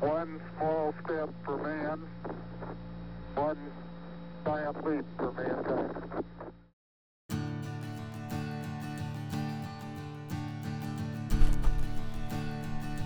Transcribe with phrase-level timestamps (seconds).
[0.00, 1.98] One small step for man,
[3.34, 3.58] one
[4.44, 6.24] giant leap for mankind.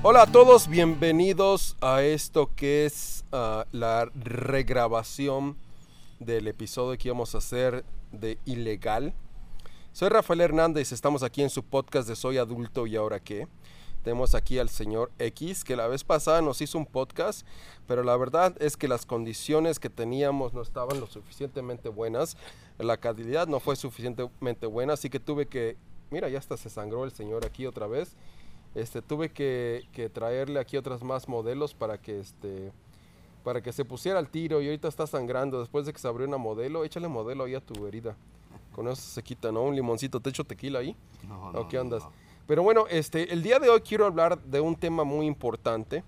[0.03, 5.57] Hola a todos, bienvenidos a esto que es ah, la regrabación
[6.21, 9.15] del episodio que íbamos a hacer de Ilegal.
[9.95, 13.49] Soy Rafael Hernández, estamos aquí en su podcast de Soy Adulto y Ahora qué.
[14.03, 17.47] Tenemos aquí al señor X, que la vez pasada nos hizo un podcast,
[17.87, 22.37] pero la verdad es que las condiciones que teníamos no estaban lo suficientemente buenas.
[22.79, 25.77] La calidad no fue suficientemente buena, así que tuve que...
[26.11, 28.17] Mira, ya hasta se sangró el señor aquí otra vez.
[28.75, 32.73] Este, tuve que, que traerle aquí otras más modelos para que este
[33.45, 36.29] para que se pusiera al tiro y ahorita está sangrando después de que se abrió
[36.29, 38.17] una modelo, échale modelo ahí a tu herida.
[38.73, 39.63] Con eso se quita, ¿no?
[39.65, 40.97] Un limoncito, ¿te echo tequila ahí?
[41.27, 42.05] No, ¿O no, qué no, andas?
[42.05, 42.22] no.
[42.47, 46.03] Pero bueno, este, el día de hoy quiero hablar de un tema muy importante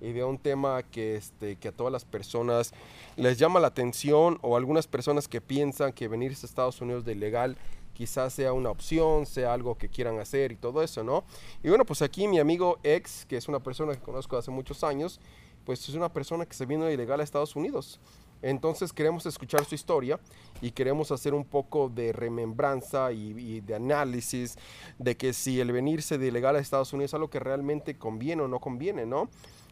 [0.00, 2.72] y de un tema que, este, que a todas las personas
[3.16, 7.12] les llama la atención o algunas personas que piensan que venirse a Estados Unidos de
[7.12, 7.56] ilegal
[7.94, 11.24] quizás sea una opción, sea algo que quieran hacer y todo eso, ¿no?
[11.64, 14.84] Y bueno, pues aquí mi amigo ex, que es una persona que conozco hace muchos
[14.84, 15.18] años,
[15.64, 17.98] pues es una persona que se vino de ilegal a Estados Unidos.
[18.42, 20.18] Entonces queremos escuchar su historia
[20.60, 24.56] y queremos hacer un poco de remembranza y, de análisis
[24.98, 28.42] de que si el venirse de ilegal a Estados Unidos es algo que realmente conviene
[28.42, 29.28] o no conviene, ¿no?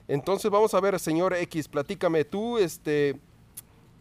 [0.09, 3.19] Entonces vamos a ver, señor X, platícame, tú, este,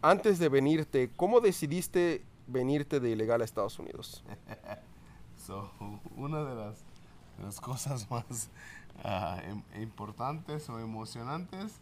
[0.02, 4.24] antes de venirte, ¿cómo decidiste venirte de ilegal a Estados Unidos?
[5.46, 5.70] So,
[6.16, 6.78] una de las,
[7.40, 8.50] las cosas más
[9.04, 11.74] im- importantes o emocionantes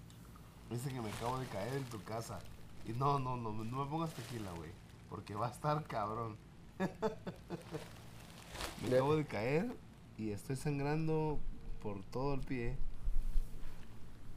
[0.71, 2.41] es que me acabo de caer en tu casa.
[2.87, 4.71] Y no, no, no, no me pongas tequila, güey.
[5.09, 6.37] Porque va a estar cabrón.
[8.89, 9.67] me acabo de caer
[10.19, 11.39] y estoy sangrando
[11.83, 12.77] por todo el pie.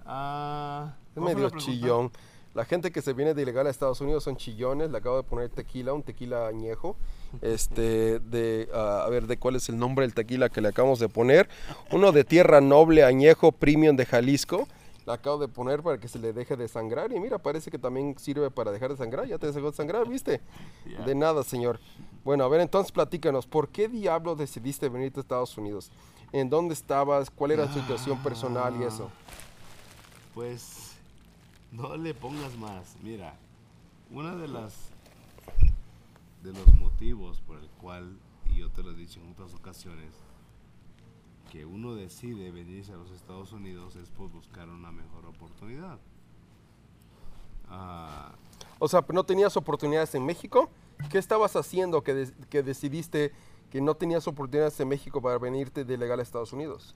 [0.06, 2.12] Ah, Es ¿cuál fue medio la chillón.
[2.54, 4.89] La gente que se viene de ilegal a Estados Unidos son chillones.
[4.89, 6.95] Le acabo de poner tequila, un tequila añejo.
[7.42, 10.98] Este, de, ah, a ver, ¿de cuál es el nombre del tequila que le acabamos
[11.00, 11.50] de poner?
[11.92, 14.66] Uno de Tierra Noble Añejo Premium de Jalisco.
[15.08, 17.14] Le acabo de poner para que se le deje de sangrar.
[17.14, 19.26] Y mira, parece que también sirve para dejar de sangrar.
[19.26, 20.42] Ya te dejó de sangrar, ¿viste?
[20.86, 21.06] Ya.
[21.06, 21.80] De nada, señor.
[22.26, 23.48] Bueno, a ver, entonces platícanos.
[23.48, 25.92] ¿Por qué diablo decidiste venirte a Estados Unidos?
[26.34, 27.30] ¿En dónde estabas?
[27.30, 29.10] ¿Cuál era tu situación personal y eso?
[30.34, 30.98] Pues
[31.72, 32.98] no le pongas más.
[33.02, 33.34] Mira,
[34.12, 34.89] una de las
[36.44, 38.18] de los motivos por el cual
[38.54, 40.14] y yo te lo he dicho en otras ocasiones
[41.52, 45.99] que uno decide venirse a los Estados Unidos es por buscar una mejor oportunidad.
[47.69, 48.33] Ah,
[48.80, 50.69] O sea, ¿no tenías oportunidades en México?
[51.09, 53.31] ¿Qué estabas haciendo que, que decidiste
[53.71, 56.95] que no tenías oportunidades en México para venirte de legal a Estados Unidos?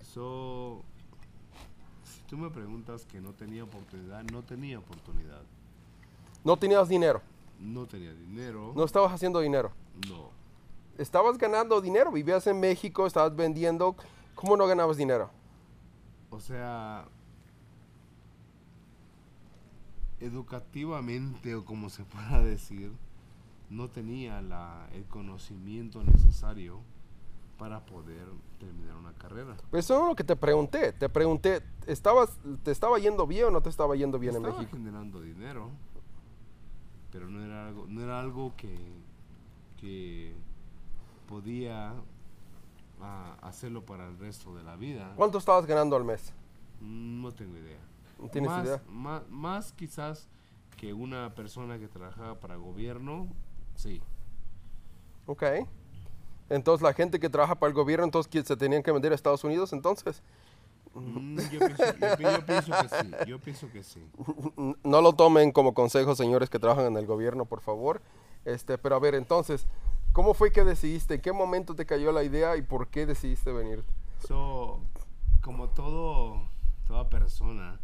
[0.00, 0.82] so,
[2.04, 5.42] si tú me preguntas que no tenía oportunidad, no tenía oportunidad.
[6.44, 7.20] No tenías dinero,
[7.58, 8.72] No tenía dinero.
[8.76, 9.72] no estabas haciendo dinero.
[10.08, 10.30] no.
[10.98, 13.96] Estabas ganando dinero, vivías en México, estabas vendiendo.
[14.34, 15.30] ¿Cómo no ganabas dinero?
[16.30, 17.06] O sea,
[20.20, 22.92] educativamente o como se pueda decir,
[23.70, 26.80] no tenía la, el conocimiento necesario
[27.58, 28.26] para poder
[28.58, 29.56] terminar una carrera.
[29.70, 30.92] Pero eso es lo que te pregunté.
[30.92, 34.58] Te pregunté, ¿estabas, ¿te estaba yendo bien o no te estaba yendo bien en Estaba
[34.58, 34.76] México?
[34.76, 35.70] generando dinero,
[37.12, 38.76] pero no era algo, no era algo que,
[39.80, 40.34] que
[41.28, 41.94] podía
[43.00, 45.12] ah, hacerlo para el resto de la vida.
[45.16, 46.32] ¿Cuánto estabas ganando al mes?
[46.80, 47.78] No tengo idea.
[48.18, 48.82] ¿No tienes más, idea?
[48.88, 50.28] Más, más quizás
[50.76, 53.28] que una persona que trabajaba para gobierno,
[53.74, 54.00] sí.
[55.26, 55.42] Ok.
[56.50, 59.44] Entonces la gente que trabaja para el gobierno, entonces se tenían que vender a Estados
[59.44, 60.22] Unidos, entonces.
[60.94, 64.06] Mm, yo, pienso, yo yo pienso que sí, yo pienso que sí.
[64.84, 68.00] No lo tomen como consejo, señores que trabajan en el gobierno, por favor.
[68.44, 69.66] Este, pero a ver, entonces,
[70.14, 71.16] ¿cómo fue que decidiste?
[71.16, 73.84] ¿En qué momento te cayó la idea y por qué decidiste venir?
[74.26, 74.80] So,
[75.42, 76.48] como todo,
[76.86, 77.80] toda persona,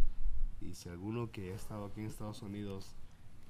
[0.63, 2.97] y si alguno que ha estado aquí en Estados Unidos,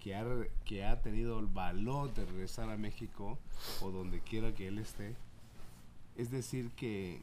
[0.00, 0.24] que ha,
[0.64, 3.38] que ha tenido el valor de regresar a México
[3.82, 5.14] o donde quiera que él esté,
[6.16, 7.22] es decir que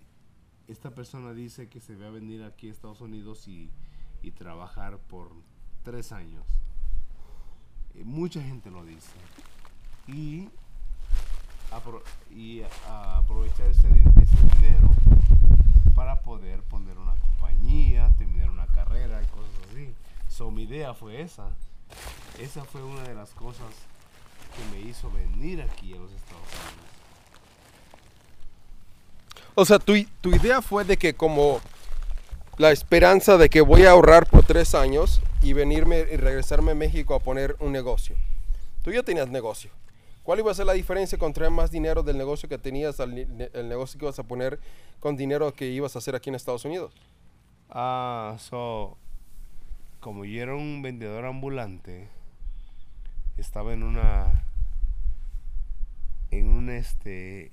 [0.68, 3.72] esta persona dice que se va a venir aquí a Estados Unidos y,
[4.22, 5.32] y trabajar por
[5.82, 6.46] tres años.
[7.96, 9.12] Eh, mucha gente lo dice.
[10.08, 10.50] Y,
[11.72, 12.02] apro-
[12.36, 14.90] y a- aprovechar ese, din- ese dinero
[15.96, 19.94] para poder poner una compañía, terminar una carrera y cosas así.
[20.30, 21.50] So, mi idea fue esa.
[22.40, 23.68] Esa fue una de las cosas
[24.56, 26.88] que me hizo venir aquí a los Estados Unidos.
[29.56, 31.60] O sea, tu, tu idea fue de que como,
[32.58, 36.76] la esperanza de que voy a ahorrar por tres años y venirme y regresarme a
[36.76, 38.16] México a poner un negocio.
[38.84, 39.72] Tú ya tenías negocio.
[40.28, 43.18] ¿Cuál iba a ser la diferencia con traer más dinero del negocio que tenías al
[43.18, 44.60] el negocio que ibas a poner
[45.00, 46.94] con dinero que ibas a hacer aquí en Estados Unidos?
[47.70, 48.98] Ah, so,
[50.02, 52.10] como yo era un vendedor ambulante,
[53.38, 54.44] estaba en una,
[56.32, 57.50] en un este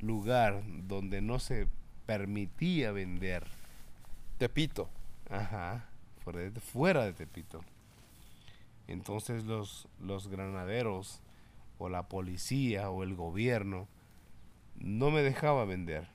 [0.00, 1.68] lugar donde no se
[2.06, 3.44] permitía vender,
[4.38, 4.88] Tepito.
[5.28, 5.84] ajá,
[6.24, 7.60] fuera de, fuera de Tepito.
[8.86, 11.20] Entonces los, los granaderos
[11.78, 13.88] o la policía o el gobierno
[14.76, 16.08] no me dejaba vender.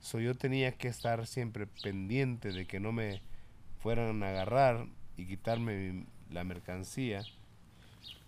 [0.00, 3.22] So yo tenía que estar siempre pendiente de que no me
[3.80, 4.86] fueran a agarrar
[5.16, 7.22] y quitarme la mercancía.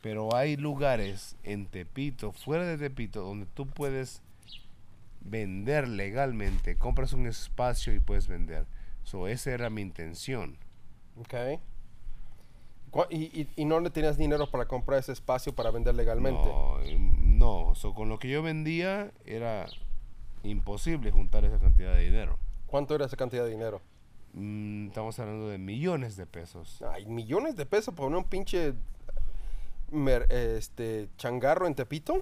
[0.02, 4.22] Pero hay lugares en Tepito, fuera de Tepito, donde tú puedes
[5.20, 6.76] vender legalmente.
[6.76, 8.66] Compras un espacio y puedes vender.
[9.02, 10.56] So esa era mi intención.
[11.16, 11.34] Ok.
[13.10, 16.40] Y, y- y no le tenías dinero para comprar ese espacio para vender legalmente.
[16.44, 16.78] No,
[17.68, 17.74] no.
[17.74, 19.66] So, con lo que yo vendía era
[20.42, 22.38] imposible juntar esa cantidad de dinero.
[22.66, 23.80] ¿Cuánto era esa cantidad de dinero?
[24.34, 26.82] Mm, estamos hablando de millones de pesos.
[26.92, 28.74] Hay millones de pesos por un pinche
[29.90, 32.20] mer- este changarro en Tepito.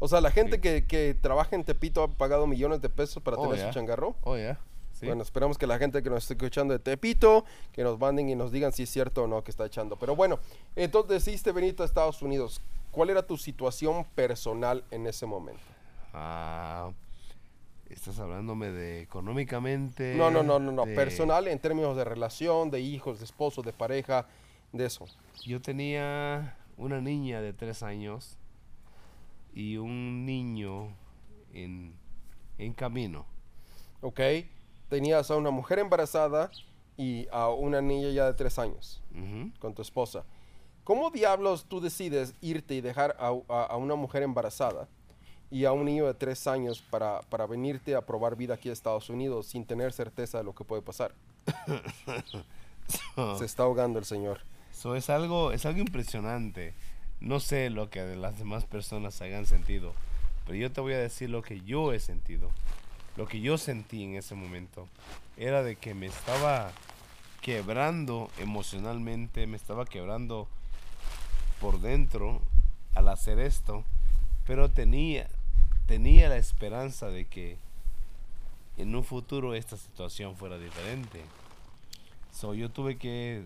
[0.00, 0.60] O sea, la gente Sí.
[0.60, 3.66] que, que trabaja en Tepito ha pagado millones de pesos para Oh, tener ya.
[3.68, 4.16] su changarro.
[4.22, 4.58] Oh, ya.
[4.94, 5.06] Sí.
[5.06, 8.34] Bueno, esperamos que la gente que nos esté escuchando de Tepito, que nos manden y
[8.34, 9.96] nos digan si es cierto o no que está echando.
[9.96, 10.38] Pero bueno,
[10.76, 12.60] entonces decidiste venir a Estados Unidos.
[12.92, 15.60] ¿Cuál era tu situación personal en ese momento?
[16.12, 16.92] Ah,
[17.90, 20.14] estás hablándome de económicamente.
[20.14, 20.84] No, no, no, no, no.
[20.86, 24.26] de- Personal en términos de relación, de hijos, de esposo, de pareja,
[24.72, 25.06] de eso.
[25.44, 28.36] Yo tenía una niña de tres años
[29.52, 30.88] y un niño
[31.52, 31.94] en,
[32.58, 33.26] en camino.
[34.02, 34.20] ¿Ok?
[34.88, 36.50] Tenías a una mujer embarazada
[36.96, 39.00] y a una niña ya de tres años
[39.58, 40.24] con tu esposa.
[40.84, 44.86] ¿Cómo diablos tú decides irte y dejar a, a- a una mujer embarazada
[45.50, 48.72] y a un niño de tres años para, para venirte a probar vida aquí a
[48.72, 51.12] Estados Unidos sin tener certeza de lo que puede pasar?
[52.26, 52.44] So-
[53.38, 54.40] Se está ahogando el señor.
[54.72, 56.74] So, es algo, es algo impresionante.
[57.20, 59.94] No sé lo que las demás personas hayan sentido,
[60.44, 62.50] pero yo te voy a decir lo que yo he sentido.
[63.16, 64.88] Lo que yo sentí en ese momento
[65.36, 66.72] era de que me estaba
[67.40, 70.48] quebrando emocionalmente, me estaba quebrando
[71.60, 72.40] por dentro
[72.94, 73.84] al hacer esto,
[74.46, 75.28] pero tenía
[75.86, 77.58] tenía la esperanza de que
[78.76, 81.20] en un futuro esta situación fuera diferente.
[82.32, 83.44] So, yo tuve que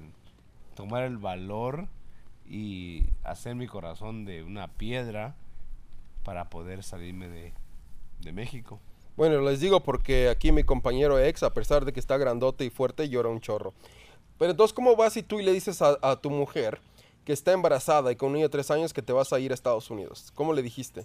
[0.75, 1.88] tomar el valor
[2.49, 5.35] y hacer mi corazón de una piedra
[6.25, 7.53] para poder salirme de,
[8.20, 8.81] de México.
[9.19, 12.70] Bueno, les digo porque aquí mi compañero ex, a pesar de que está grandote y
[12.70, 13.75] fuerte, llora un chorro.
[14.38, 16.81] Pero entonces, ¿cómo vas si tú le dices a, a tu mujer
[17.25, 19.50] que está embarazada y con un niño de tres años que te vas a ir
[19.50, 20.31] a Estados Unidos?
[20.37, 21.05] ¿Cómo le dijiste?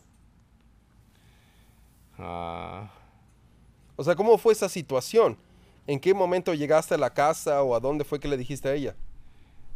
[2.19, 2.91] Ah,
[3.95, 5.39] O sea, ¿cómo fue esa situación?
[5.87, 8.73] ¿En qué momento llegaste a la casa o a dónde fue que le dijiste a
[8.75, 8.95] ella?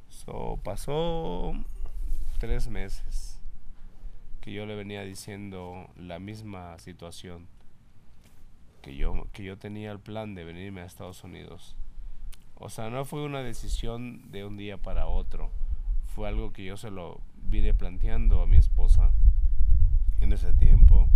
[0.09, 1.53] so, pasó
[2.39, 3.39] tres meses
[4.41, 7.47] que yo le venía diciendo la misma situación.
[8.87, 11.75] Que yo, que yo tenía el plan de venirme a Estados Unidos.
[12.55, 15.51] O sea, no fue una decisión de un día para otro.
[16.15, 19.11] Fue algo que yo se lo vine planteando a mi esposa
[20.21, 21.09] en ese tiempo.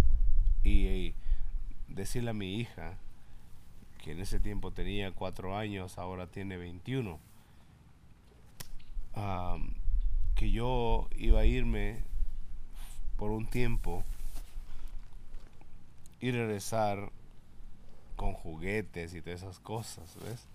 [0.65, 1.15] Y,
[1.87, 2.97] decirle a mi hija,
[4.03, 7.19] que en ese tiempo tenía cuatro años, ahora tiene 21,
[9.13, 9.75] am,
[10.35, 12.03] que yo iba a irme
[13.15, 14.03] por un tiempo
[16.19, 17.13] y regresar
[18.21, 20.45] con juguetes y todas esas cosas, ¿ves?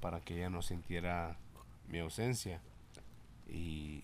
[0.00, 1.36] Para que ella no sintiera
[1.86, 2.60] mi ausencia.
[3.48, 4.02] Y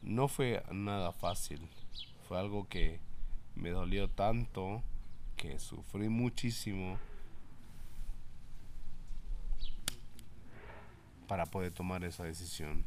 [0.00, 1.68] no fue nada fácil.
[2.28, 3.00] Fue algo que
[3.56, 4.80] me dolió tanto,
[5.36, 6.98] que sufrí muchísimo
[11.26, 12.84] para poder tomar esa decisión.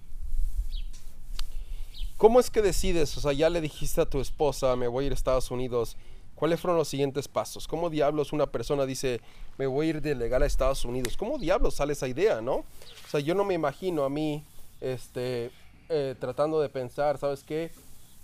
[2.15, 3.17] ¿Cómo es que decides?
[3.17, 5.97] O sea, ya le dijiste a tu esposa, me voy a ir a Estados Unidos.
[6.39, 7.67] ¿Cuáles fueron los siguientes pasos?
[7.67, 9.19] ¿Cómo diablos una persona dice,
[9.57, 11.17] me voy a ir de legal a Estados Unidos?
[11.17, 12.59] ¿Cómo diablos sale esa idea, no?
[12.59, 14.45] O sea, yo no me imagino a mí,
[14.79, 15.51] este,
[15.89, 17.71] eh, tratando de pensar, ¿sabes qué?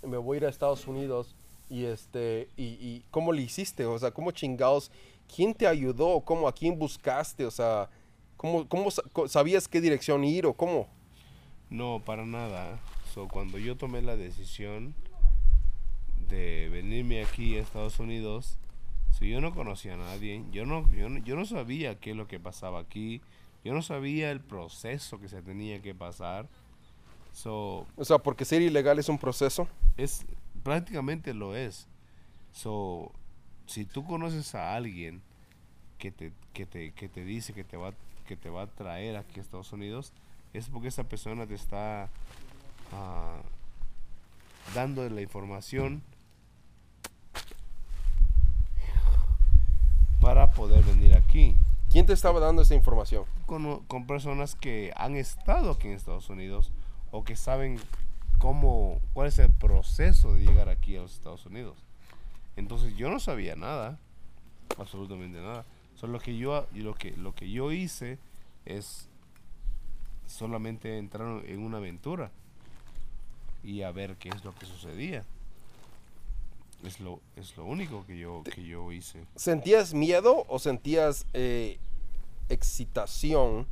[0.02, 1.34] Me voy a ir a Estados Unidos
[1.68, 3.84] y este, y, ¿cómo le hiciste?
[3.84, 4.90] O sea, ¿cómo chingados?
[5.34, 6.20] ¿Quién te ayudó?
[6.20, 6.48] ¿Cómo?
[6.48, 7.44] ¿A quién buscaste?
[7.44, 7.90] O sea,
[8.38, 8.88] ¿cómo, cómo
[9.28, 10.88] sabías qué dirección ir o cómo?
[11.68, 12.80] No, para nada.
[13.12, 14.94] So, cuando yo tomé la decisión
[16.28, 18.58] de venirme aquí a Estados Unidos,
[19.16, 22.16] So, yo no conocía a nadie, yo no, yo, no, yo no sabía qué es
[22.16, 23.22] lo que pasaba aquí,
[23.64, 26.46] yo no sabía el proceso que se tenía que pasar.
[27.32, 29.68] So, O sea, porque ser ilegal es un proceso.
[29.96, 30.26] es
[30.62, 31.88] prácticamente lo es.
[32.52, 33.10] So,
[33.66, 35.22] si tú conoces a alguien
[35.96, 37.94] que te, que te, que te dice que te va
[38.26, 40.12] que te va a traer aquí a Estados Unidos,
[40.52, 42.10] es porque esa persona te está
[42.92, 43.40] ah,
[44.74, 46.02] dando la información
[50.26, 51.54] para poder venir aquí
[51.88, 53.24] ¿Quién te estaba dando esa información?
[53.46, 56.72] con, con personas que han estado aquí en Estados Unidos
[57.12, 57.78] o que saben
[58.38, 61.78] cómo, cuál es el proceso de llegar aquí a los Estados Unidos.
[62.56, 64.00] Entonces yo no sabía nada,
[64.76, 65.64] absolutamente nada.
[65.94, 68.18] Solo lo que yo, lo que, lo que yo hice
[68.64, 69.08] es
[70.26, 72.32] solamente entrar en una aventura
[73.62, 75.24] y a ver qué es lo que sucedía.
[76.84, 79.24] Es lo, es lo único que yo, que yo hice.
[79.34, 81.78] ¿Sentías miedo o sentías eh,
[82.48, 83.66] excitación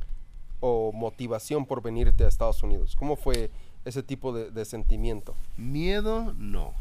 [0.59, 2.95] o motivación por venirte a Estados Unidos?
[2.95, 3.51] ¿Cómo fue
[3.85, 5.35] ese tipo de, de sentimiento?
[5.55, 6.73] Miedo, no,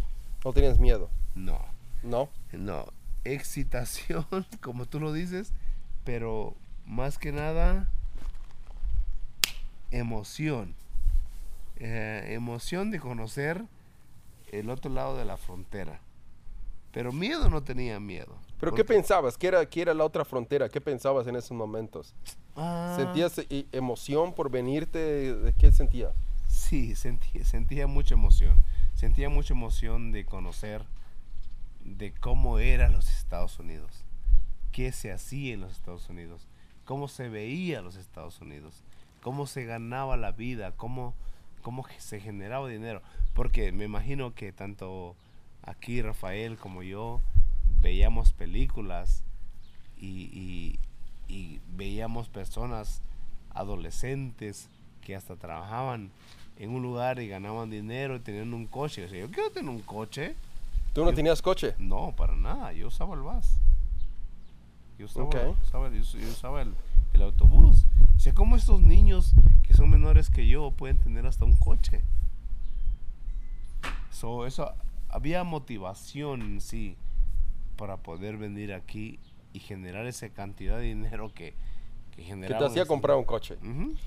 [0.45, 1.11] ¿No tenías miedo?
[1.35, 1.59] no.
[2.03, 2.29] ¿No?
[2.53, 2.85] No,
[3.25, 4.27] excitación,
[4.61, 5.55] como tú lo dices,
[6.05, 6.55] pero
[6.85, 7.89] más que nada,
[9.91, 10.75] emoción.
[11.77, 13.65] Eh, emoción de conocer
[14.53, 15.99] el otro lado de la frontera.
[16.95, 18.39] Pero miedo no tenía miedo.
[18.61, 19.37] ¿Pero qué pensabas?
[19.37, 20.69] ¿Qué era, ¿Qué era la otra frontera?
[20.69, 22.15] ¿Qué pensabas en esos momentos?
[22.57, 25.35] Ah, ¿Sentías eh, emoción por venirte?
[25.35, 26.13] ¿De qué sentías?
[26.49, 28.63] Sí, sentí- sentía mucha emoción.
[28.95, 30.85] Sentía mucha emoción de conocer
[31.85, 34.05] de cómo eran los Estados Unidos,
[34.73, 36.47] qué se hacía en los Estados Unidos,
[36.85, 38.83] cómo se veía los Estados Unidos,
[39.21, 41.13] cómo se ganaba la vida, cómo,
[41.61, 43.03] cómo se generaba dinero.
[43.35, 45.17] Porque me imagino que tanto
[45.67, 47.21] aquí Rafael como yo
[47.81, 49.23] veíamos películas
[49.97, 50.79] y, y-
[51.29, 53.03] y veíamos personas
[53.55, 54.69] adolescentes
[55.01, 56.11] que hasta trabajaban
[56.59, 59.03] en un lugar y ganaban dinero y tenían un coche.
[59.03, 60.35] Yo decía, yo quiero tener un coche.
[60.93, 61.75] ¿Tú no Yo- tenías coche?
[61.79, 62.73] No, para nada.
[62.73, 63.47] Yo usaba el bus.
[64.99, 65.37] Yo usaba, Ok.
[65.65, 66.75] usaba- yo us- yo usaba el,
[67.13, 67.87] el autobús.
[68.17, 72.03] O sea, ¿cómo estos niños que son menores que yo pueden tener hasta un coche?
[74.11, 74.73] So, eso,
[75.15, 76.97] había motivación en sí
[77.77, 79.19] para poder venir aquí
[79.53, 81.55] y generar esa cantidad de dinero que,
[82.11, 82.59] que Que generaba.
[82.59, 83.57] te hacía comprar un coche.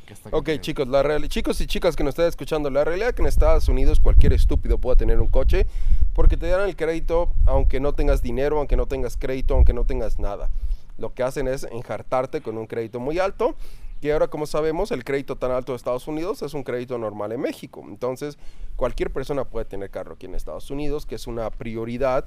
[0.06, 2.84] Que hasta que Ok, chicos, la real- chicos y chicas que nos están escuchando, la
[2.84, 5.66] realidad es que en Estados Unidos cualquier estúpido puede tener un coche
[6.14, 9.86] porque te dan el crédito aunque no tengas dinero, aunque no tengas crédito, aunque no
[9.86, 10.50] tengas nada.
[10.98, 13.56] Lo que hacen es enjartarte con un crédito muy alto,
[14.01, 17.32] que ahora como sabemos el crédito tan alto de Estados Unidos es un crédito normal
[17.32, 17.84] en México.
[17.88, 18.38] Entonces
[18.75, 22.25] cualquier persona puede tener carro aquí en Estados Unidos, que es una prioridad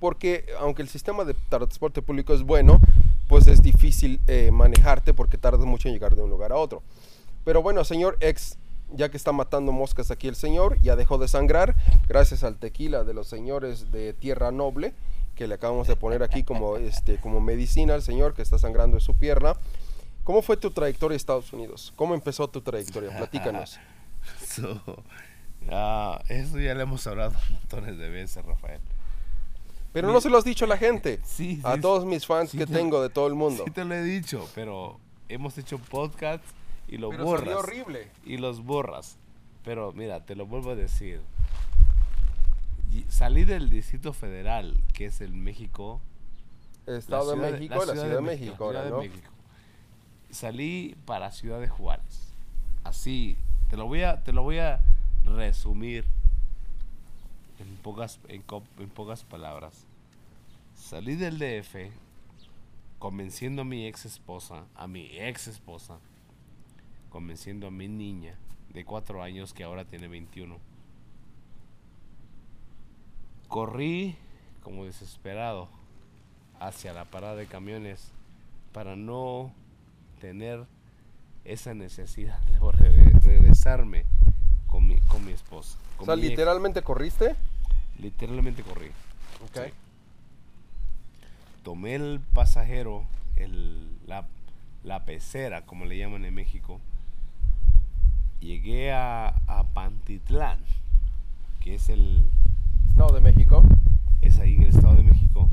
[0.00, 2.80] porque aunque el sistema de transporte público es bueno,
[3.28, 6.82] pues es difícil eh, manejarte porque tardas mucho en llegar de un lugar a otro.
[7.44, 8.58] Pero bueno, señor ex,
[8.92, 11.74] ya que está matando moscas aquí el señor, ya dejó de sangrar,
[12.08, 14.94] gracias al tequila de los señores de Tierra Noble,
[15.34, 18.96] que le acabamos de poner aquí como, este, como medicina al señor que está sangrando
[18.96, 19.54] en su pierna.
[20.24, 21.92] ¿Cómo fue tu trayectoria a Estados Unidos?
[21.96, 23.16] ¿Cómo empezó tu trayectoria?
[23.16, 23.78] Platícanos.
[24.48, 24.80] So,
[25.70, 28.80] ah, eso ya le hemos hablado montones de veces, Rafael.
[29.92, 32.50] Pero no se lo has dicho a la gente, Sí, a sí, todos mis fans
[32.50, 33.64] sí que te- tengo de todo el mundo.
[33.66, 36.46] Sí te lo he dicho, pero hemos hecho podcasts
[36.88, 37.44] y lo Pero borras.
[37.44, 38.08] salió horrible.
[38.24, 39.18] Y los borras.
[39.62, 41.20] Pero mira, te lo vuelvo a decir.
[43.08, 46.00] Salí del Distrito Federal, que es el México.
[46.86, 48.98] Estado de México, la Ciudad, de México, ahora, ¿no?
[49.00, 49.30] México.
[50.34, 52.34] Salí para Ciudad de Juárez.
[52.82, 53.38] Así,
[53.70, 54.80] te lo voy a, te lo voy a
[55.24, 56.04] resumir
[57.60, 58.42] en pocas, en,
[58.78, 59.86] en pocas palabras.
[60.74, 61.92] Salí del DF
[62.98, 66.00] convenciendo a mi ex esposa, a mi ex esposa,
[67.10, 68.34] convenciendo a mi niña
[68.70, 70.58] de cuatro años que ahora tiene 21.
[73.46, 74.16] Corrí
[74.64, 75.68] como desesperado
[76.58, 78.10] hacia la parada de camiones
[78.72, 79.52] para no
[80.24, 80.64] tener
[81.44, 84.06] esa necesidad de re- regresarme
[84.66, 85.76] con mi, con mi esposa.
[85.98, 86.30] O sea, mi ex.
[86.30, 87.36] literalmente corriste.
[87.98, 88.86] Literalmente corrí.
[89.44, 89.66] Ok.
[89.66, 89.72] Sí.
[91.62, 93.04] Tomé el pasajero,
[93.36, 94.26] el, la,
[94.82, 96.80] la pecera, como le llaman en México.
[98.40, 100.58] Llegué a, a Pantitlán,
[101.60, 102.30] que es el
[102.88, 103.62] Estado de México.
[104.22, 105.50] es ahí en el Estado de México,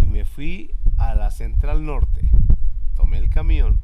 [0.00, 2.28] y me fui a la Central Norte.
[2.96, 3.80] Tomé el camión,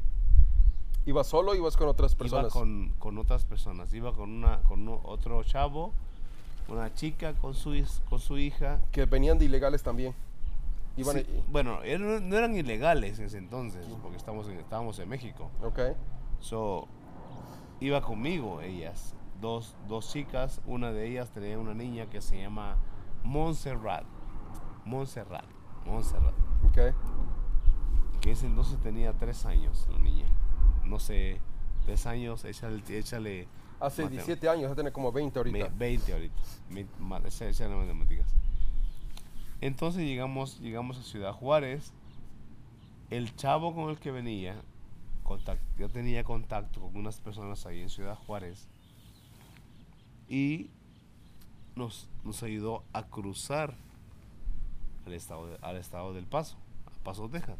[1.05, 2.53] ¿Ibas solo o ibas con otras iba personas?
[2.53, 5.93] con, con otras personas, iba con una con uno- otro chavo,
[6.67, 7.73] una chica con su
[8.09, 10.13] con su hija, Que venían de ilegales también.
[10.97, 15.07] Iban Sí, Bueno, eran- no eran ilegales en ese entonces, porque estamos en, estábamos en
[15.09, 15.49] México.
[15.63, 15.79] Ok.
[16.41, 16.87] So,
[17.79, 22.75] iba conmigo ellas, dos, dos chicas, una de ellas tenía una niña que se llama
[23.23, 24.03] Montserrat.
[24.85, 25.45] Montserrat,
[25.85, 26.33] Montserrat.
[26.65, 26.93] Ok.
[28.21, 30.25] Que ese entonces tenía tres años la niña.
[30.89, 31.39] No sé,
[31.85, 33.47] tres años, échale, échale
[33.79, 34.17] Hace Mateo.
[34.17, 35.57] 17 años, ya tiene como 20 ahorita.
[35.69, 36.35] Ve- 20 ahorita.
[36.69, 36.79] La
[37.77, 38.27] matemáticas.
[39.61, 41.93] Entonces llegamos, llegamos a Ciudad Juárez.
[43.09, 44.61] El chavo con el que venía,
[45.23, 48.67] contact- yo tenía contacto con unas personas ahí en Ciudad Juárez.
[50.27, 50.69] Y
[51.75, 53.73] nos, nos ayudó a cruzar
[55.05, 57.57] al estado, de- al estado del Paso, a Paso, Texas.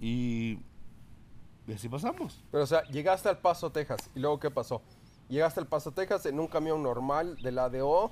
[0.00, 0.58] Y,
[1.70, 2.42] y así pasamos.
[2.50, 4.10] Pero, o sea, llegaste al Paso, Texas.
[4.14, 4.82] ¿Y luego qué pasó?
[5.28, 8.10] Llegaste al Paso, Texas en un camión normal de la ADO.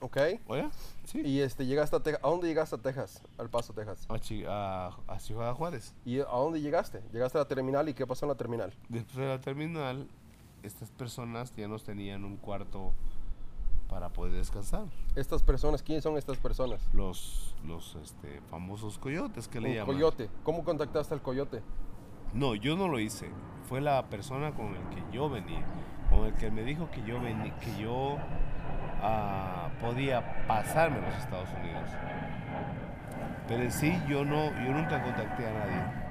[0.00, 0.18] Ok.
[0.48, 0.68] ¿Oye?
[1.04, 1.22] Sí.
[1.24, 2.22] Y este, llegaste a Texas.
[2.22, 3.22] ¿A dónde llegaste a Texas?
[3.38, 4.04] Al Paso, Texas.
[4.08, 5.94] a, Chi- a, a Ciudad Juárez.
[6.04, 7.02] ¿Y a dónde llegaste?
[7.12, 8.74] Llegaste a la terminal y qué pasó en la terminal?
[8.90, 10.06] Después de la terminal,
[10.62, 12.92] estas personas ya nos tenían un cuarto
[13.88, 14.84] para poder descansar.
[15.14, 16.80] Estas personas, ¿quiénes son estas personas?
[16.92, 19.94] Los, los este, famosos coyotes que le Un llaman.
[19.94, 20.28] coyote.
[20.42, 21.62] ¿Cómo contactaste al coyote?
[22.34, 23.30] No, yo no lo hice.
[23.68, 25.64] Fue la persona con el que yo venía.
[26.10, 28.16] Con el que me dijo que yo vení, que yo
[29.02, 31.88] ah, podía pasarme a los Estados Unidos.
[33.48, 36.04] Pero en sí yo no, yo nunca contacté a nadie.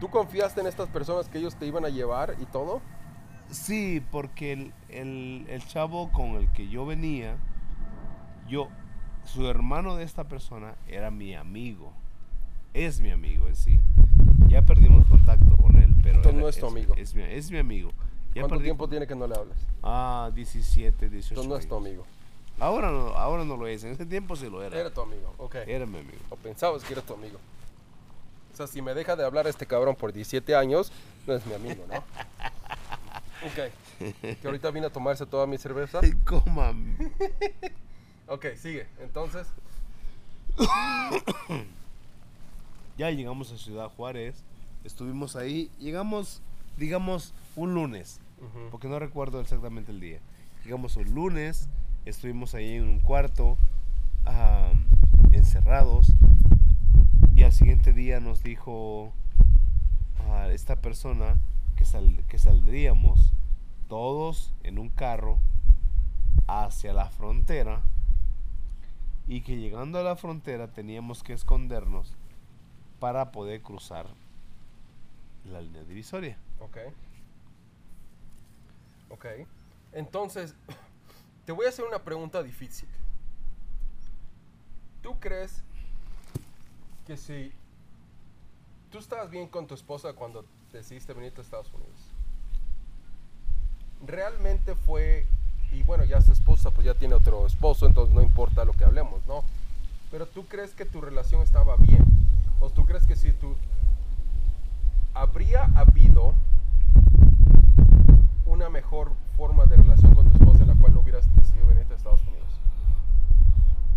[0.00, 2.80] ¿Tú confiaste en estas personas que ellos te iban a llevar y todo?
[3.48, 7.36] Sí, porque el, el- el chavo con el que yo venía,
[8.48, 8.68] yo,
[9.24, 11.92] su hermano de esta persona era mi amigo.
[12.74, 13.80] Es mi amigo en sí.
[14.48, 16.16] Ya perdimos contacto con él, pero...
[16.16, 16.94] Entonces no es tu amigo.
[16.96, 17.90] Es, mi, es mi amigo.
[18.34, 19.56] Ya ¿Cuánto tiempo con- tiene que no le hablas?
[19.82, 22.04] Ah, 17, 18 Entonces no es tu amigo.
[22.60, 23.82] Ahora no, ahora no lo es.
[23.84, 24.78] En ese tiempo sí lo era.
[24.78, 25.56] Era tu amigo, ok.
[25.66, 26.18] Era mi amigo.
[26.28, 27.38] O pensabas que era tu amigo.
[28.52, 30.92] O sea, si me deja de hablar este cabrón por 17 años,
[31.26, 32.04] no es mi amigo, ¿no?
[33.42, 33.70] Ok.
[34.20, 36.00] Que ahorita vine a tomarse toda mi cerveza.
[36.02, 36.74] Ay, coma.
[38.26, 38.86] Ok, sigue.
[39.00, 39.46] Entonces,
[43.00, 44.44] Ya llegamos a Ciudad Juárez.
[44.84, 45.70] Estuvimos ahí.
[45.78, 46.42] Llegamos,
[46.76, 48.20] digamos, un lunes.
[48.70, 50.18] porque no recuerdo exactamente el día.
[50.64, 51.70] Llegamos un lunes,
[52.04, 53.56] estuvimos ahí en un cuarto,
[55.32, 56.08] encerrados,
[57.34, 59.12] y al siguiente día nos dijo
[60.28, 61.36] ah, esta persona
[61.76, 63.32] que, sal- que saldríamos
[63.88, 65.38] todos en un carro
[66.48, 67.80] hacia la frontera
[69.26, 72.14] y que llegando a la frontera teníamos que escondernos
[73.00, 74.06] para poder cruzar
[75.50, 76.36] la línea divisoria.
[76.60, 76.76] ok.
[79.10, 79.26] Ok.
[79.92, 80.54] Entonces,
[81.46, 82.88] te voy a hacer una pregunta difícil.
[85.02, 85.62] ¿Tú crees
[87.06, 87.52] que si
[88.92, 91.96] tú estabas bien con tu esposa cuando decidiste venirte a Estados Unidos?
[94.06, 95.26] Realmente fue,
[95.72, 98.84] y bueno, ya su esposa pues ya tiene otro esposo, entonces no importa lo que
[98.84, 99.42] hablemos, ¿no?
[100.10, 102.19] Pero tú crees que tu relación estaba bien?
[102.60, 103.56] ¿O tú crees que si tú
[105.14, 106.34] habría habido
[108.44, 111.94] una mejor forma de relación con tu esposa en la cual no hubieras decidido venirte
[111.94, 112.60] a Estados Unidos?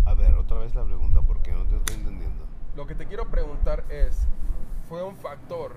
[0.05, 2.45] A ver, otra vez la pregunta porque no te estoy entendiendo.
[2.77, 4.27] Lo que te quiero preguntar es,
[4.87, 5.75] ¿fue un factor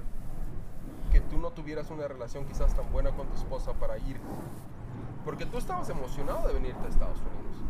[1.10, 4.20] que tú no tuvieras una relación quizás tan buena con tu esposa para ir?
[5.24, 7.64] Porque tú estabas emocionado de venirte a Estados Unidos.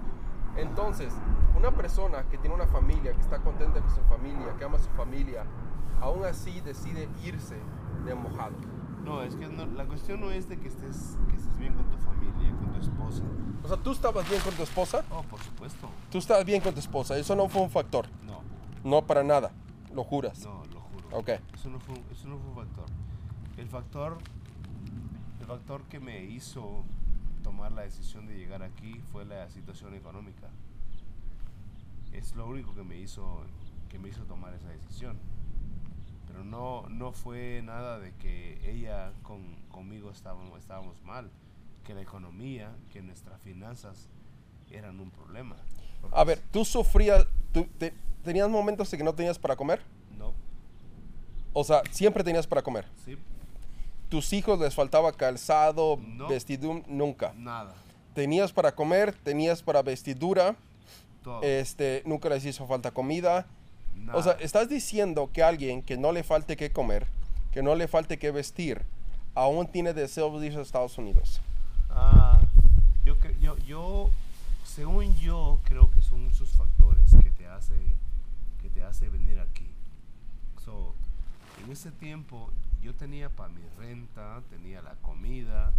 [0.57, 1.13] Entonces,
[1.57, 4.81] una persona que tiene una familia, que está contenta con su familia, que ama a
[4.81, 5.45] su familia,
[6.01, 7.57] aún así decide irse
[8.05, 8.55] de mojado.
[9.05, 11.85] No, es que no- la cuestión no es de que estés, que estés bien con
[11.91, 13.23] tu familia, con tu esposa.
[13.63, 15.05] O sea, ¿tú estabas bien con tu esposa?
[15.11, 15.89] Oh, por supuesto.
[16.11, 17.17] Tú estabas bien con tu esposa.
[17.17, 18.07] Eso no fue un factor.
[18.25, 18.41] No,
[18.85, 19.51] No para nada.
[19.95, 20.45] Lo juras.
[20.45, 21.09] no, lo juro.
[21.19, 21.29] Ok.
[21.55, 22.85] Eso no fue, un- eso no fue un factor.
[23.57, 24.19] El factor,
[25.41, 26.85] el factor que me hizo
[27.47, 30.49] tomar la decisión de llegar aquí fue la situación económica.
[32.13, 33.43] Es lo único que me hizo,
[33.89, 35.17] que me hizo tomar esa decisión.
[36.27, 41.31] Pero no, no fue nada de que ella con, conmigo estábamos, estábamos mal,
[41.85, 44.09] que la economía, que nuestras finanzas
[44.73, 45.55] eran un problema.
[46.11, 49.83] A ver, ¿tú sufrías, tú te- tenías momentos en que no tenías para comer?
[50.19, 50.35] No,
[51.53, 52.87] O sea, siempre tenías para comer.
[53.05, 53.17] sí,
[54.09, 56.29] ¿Tus hijos les faltaba calzado, No.
[56.89, 57.33] Nunca.
[57.37, 57.75] nada,
[58.15, 60.57] Tenías para comer, tenías para vestidura,
[61.23, 61.43] todo.
[61.43, 63.47] este, nunca les hizo falta comida.
[64.15, 64.45] O sea, nada.
[64.45, 67.07] estás diciendo que alguien que no le falte que comer,
[67.53, 68.83] que no le falte que vestir,
[69.35, 71.41] aún tiene deseo de irse a Estados Unidos.
[71.91, 72.39] Ah,
[73.05, 74.11] yo, yo, yo
[74.65, 77.75] según yo, creo que son muchos factores que te hace,
[78.63, 79.67] que te hace venir aquí.
[80.65, 80.95] So,
[81.65, 82.51] en ese tiempo
[82.87, 85.73] yo tenía para mi renta, tenía la comida,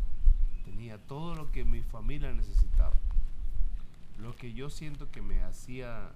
[0.65, 2.97] tenía todo lo que mi familia necesitaba.
[4.19, 6.11] Lo que yo siento que me hacía,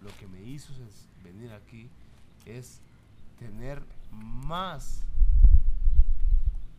[0.00, 0.72] lo que me hizo
[1.22, 1.90] venir aquí
[2.46, 2.80] es
[3.38, 5.04] tener más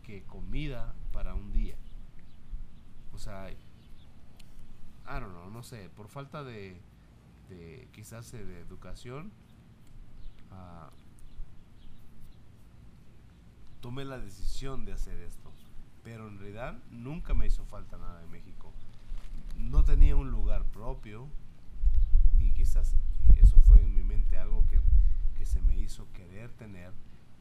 [0.02, 1.76] que comida para un día.
[3.14, 3.56] O sea, I
[5.06, 6.82] don't know, no sé, por falta de,
[7.50, 9.32] de quizás eh, de educación,
[10.50, 10.90] ah,
[13.82, 15.52] tomé la decisión de hacer esto.
[16.04, 18.72] Pero en realidad nunca me hizo falta nada en México.
[19.58, 21.28] No tenía un lugar propio
[22.40, 22.96] y quizás
[23.36, 24.80] eso fue en mi mente algo que,
[25.38, 26.92] que se me hizo querer tener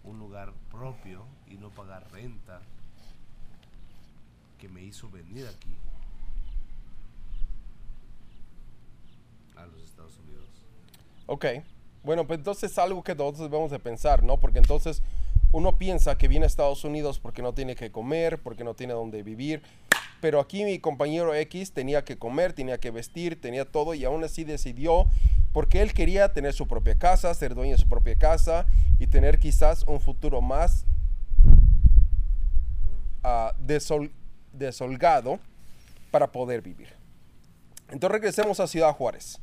[0.03, 2.61] un lugar propio y no pagar renta
[4.59, 5.77] que me hizo venir aquí
[9.57, 10.49] a los Estados Unidos.
[11.27, 11.47] Ok.
[12.03, 14.39] Bueno, pues entonces es algo que todos debemos de pensar, ¿no?
[14.39, 15.03] Porque entonces
[15.57, 18.93] uno piensa que viene a Estados Unidos porque no tiene que comer, porque no tiene
[18.93, 19.63] dónde vivir.
[20.21, 24.23] Pero aquí mi compañero X tenía que comer, tenía que vestir, tenía todo y aún
[24.23, 25.07] así decidió
[25.55, 28.67] porque él quería tener su propia casa, ser dueño de su propia casa
[28.99, 30.85] y tener quizás un futuro más
[33.67, 34.11] desol-
[34.53, 35.39] desolgado
[36.11, 36.89] para poder vivir.
[37.89, 39.41] Entonces regresemos a Ciudad Juárez.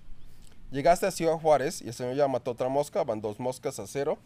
[0.69, 3.87] Llegaste a Ciudad Juárez y el señor ya mató otra mosca, van dos moscas a
[3.87, 4.19] cero.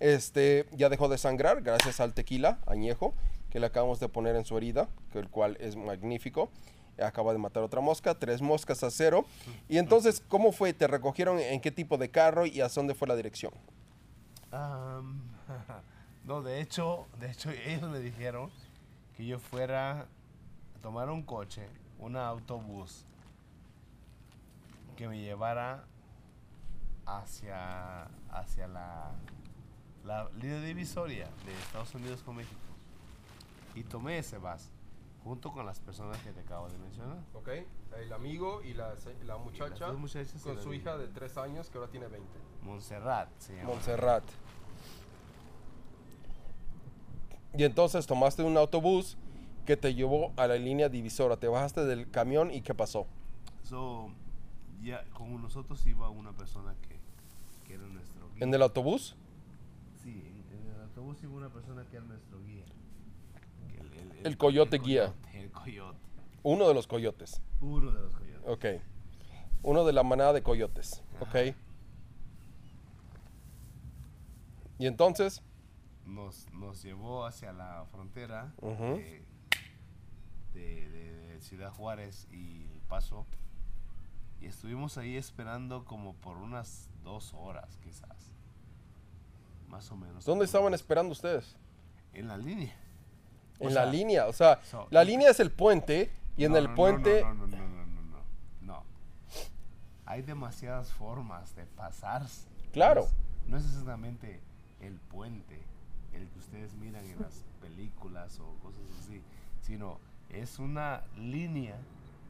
[0.00, 3.14] Este ya dejó de sangrar gracias al tequila añejo
[3.50, 6.50] que le acabamos de poner en su herida, que el cual es magnífico.
[7.02, 9.26] Acaba de matar otra mosca, tres moscas a cero.
[9.68, 10.72] Y entonces, ¿cómo fue?
[10.72, 13.52] ¿Te recogieron en qué tipo de carro y a dónde fue la dirección?
[16.24, 18.50] No, de hecho, de hecho ellos me dijeron
[19.16, 20.06] que yo fuera a
[20.82, 21.68] tomar un coche,
[22.00, 23.04] un autobús
[24.96, 25.84] que me llevara
[27.06, 29.12] hacia, hacia la,
[30.06, 32.60] la línea divisoria de Estados Unidos con México.
[33.74, 34.70] Y tomé ese bus
[35.24, 37.18] junto con las personas que te acabo de mencionar.
[37.34, 37.48] Ok,
[37.98, 41.78] el amigo y la, la muchacha y con la su hija de tres años que
[41.78, 42.26] ahora tiene 20.
[42.62, 43.70] Montserrat se llama.
[43.70, 44.24] Montserrat.
[47.54, 49.16] Y entonces tomaste un autobús
[49.64, 51.36] que te llevó a la línea divisora.
[51.36, 53.06] Te bajaste del camión y ¿qué pasó?
[53.64, 54.10] So,
[54.82, 57.00] ya con nosotros iba una persona que,
[57.66, 58.44] que era nuestro guía.
[58.44, 59.16] ¿En el autobús?
[61.06, 62.64] Una persona que era nuestro guía.
[64.20, 65.12] El, El coyote guía.
[65.12, 65.98] coyote, El coyote.
[66.42, 67.40] Uno de los coyotes.
[67.60, 68.42] Uno de los coyotes.
[68.48, 68.64] Ok.
[69.62, 71.04] Uno de la manada de coyotes.
[71.20, 71.54] Ok.
[74.78, 75.42] Y entonces,
[76.04, 78.52] Nos, nos llevó hacia la frontera
[78.96, 79.24] de-
[80.54, 83.26] de- de Ciudad Juárez y El Paso.
[84.40, 88.32] Y estuvimos ahí esperando como por unas dos horas quizás.
[89.68, 90.24] Más o menos.
[90.24, 91.56] ¿dónde estaban esperando ustedes?
[92.12, 92.74] En la línea.
[93.58, 94.26] O En sea, la línea.
[94.26, 97.20] O sea, so- la línea es el puente y en el no, no, puente...
[97.22, 98.22] No, no, no, no, no, no, no.
[98.60, 98.84] No.
[100.04, 102.46] Hay demasiadas formas de pasarse.
[102.72, 103.02] Claro.
[103.02, 104.40] No es, no es exactamente
[104.80, 105.62] el puente,
[106.12, 109.22] el que ustedes miran en las películas o cosas así,
[109.62, 109.98] sino
[110.30, 111.76] es una línea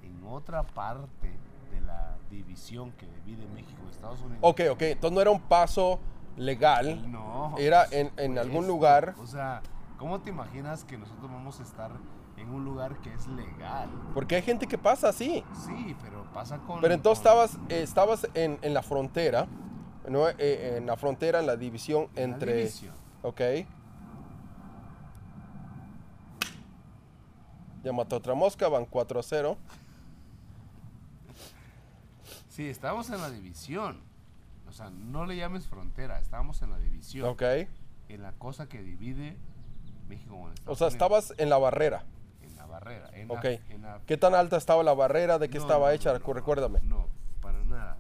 [0.03, 1.33] en otra parte
[1.72, 4.38] de la división que divide México y Estados Unidos.
[4.42, 4.83] Ok, ok.
[4.83, 5.99] Entonces no era un paso
[6.37, 7.11] legal.
[7.11, 7.55] No.
[7.59, 9.14] Era pues, en- en pues, algún lugar.
[9.20, 9.62] O sea,
[9.99, 11.90] ¿cómo te imaginas que nosotros vamos a estar
[12.37, 13.88] en un lugar que es legal?
[14.14, 15.42] Porque hay gente que pasa así.
[15.66, 16.81] Sí, pero pasa con.
[16.81, 19.46] Pero entonces con- estabas, eh, estabas en, en la frontera,
[20.09, 20.29] ¿no?
[20.29, 22.55] Eh, en la frontera, en la división en la entre...
[22.57, 22.94] división.
[23.22, 23.40] Ok.
[27.83, 29.57] Ya mató otra mosca, van 4 a 0.
[32.49, 34.01] Sí, estábamos en la división.
[34.76, 37.26] O sea, no le llames frontera, estábamos en la división.
[37.30, 37.42] Ok.
[38.10, 39.38] En la cosa que divide
[40.06, 40.92] México con Estados O sea, Unidos.
[40.92, 42.04] estabas en la barrera.
[42.42, 43.08] En la barrera.
[43.14, 43.42] En Ok.
[43.44, 45.38] La, en la- ¿Qué tan alta estaba la barrera?
[45.38, 46.18] ¿De qué No, estaba no, hecha?
[46.18, 46.80] no, Recuérdame.
[46.82, 47.06] No,
[47.40, 47.96] para nada.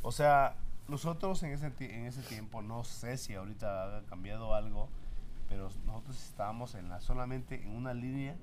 [0.00, 0.56] O sea,
[0.88, 4.88] nosotros en ese, en ese tiempo, no sé si ahorita ha cambiado algo,
[5.50, 8.34] pero nosotros estábamos en la, solamente en una línea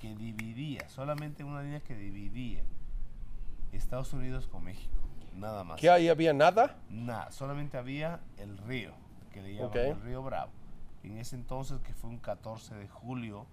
[0.00, 2.62] que dividía, solamente una línea que dividía
[3.72, 4.94] Estados Unidos con México,
[5.36, 5.80] nada más.
[5.80, 6.76] ¿Qué ahí había nada?
[6.90, 8.92] Nada, solamente había el río,
[9.32, 9.76] que le llaman Ok.
[9.76, 10.50] el río Bravo.
[11.02, 13.46] En ese entonces, que fue un 14 de julio,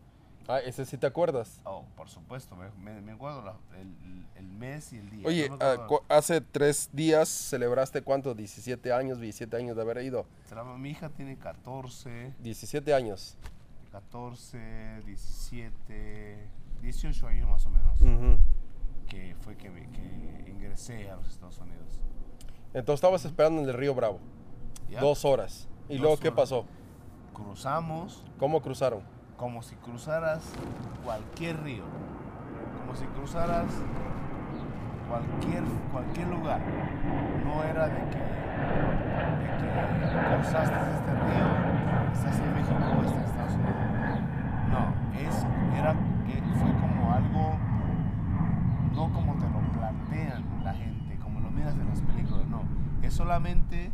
[0.47, 1.61] Ah, ese sí te acuerdas.
[1.63, 5.25] oh, por supuesto, me, me- me acuerdo la- el, el mes y el día.
[5.27, 8.33] Oye, no cu- hace tres días celebraste cuánto?
[8.35, 10.25] 17 años, 17 años de haber ido.
[10.77, 13.37] Mi hija tiene 14, 17 años.
[13.91, 16.47] 14, 17,
[16.81, 18.01] 18 años más o menos.
[18.01, 18.37] Ujú.
[19.13, 22.01] Que fue que, que ingresé a los Estados Unidos.
[22.73, 24.19] Entonces estabas esperando en el río Bravo.
[24.89, 24.99] ¿ya?
[24.99, 25.67] Dos horas.
[25.87, 26.39] ¿Y Dos luego qué horas.
[26.49, 26.65] pasó?
[27.33, 29.01] Cruzamos ¿Cómo cruzaron?
[29.37, 30.41] como si cruzaras
[31.03, 31.83] cualquier río,
[32.79, 33.65] como si cruzaras
[35.09, 36.61] cualquier, cualquier lugar.
[37.43, 41.47] No era de que, de que cruzaste este río,
[42.13, 44.19] estás en México o estás en Estados Unidos.
[44.71, 44.81] No,
[45.19, 45.45] es,
[45.77, 47.57] era, eh, fue como algo,
[48.95, 52.61] no como te lo plantean la gente, como lo miras en las películas, no.
[53.01, 53.91] Es solamente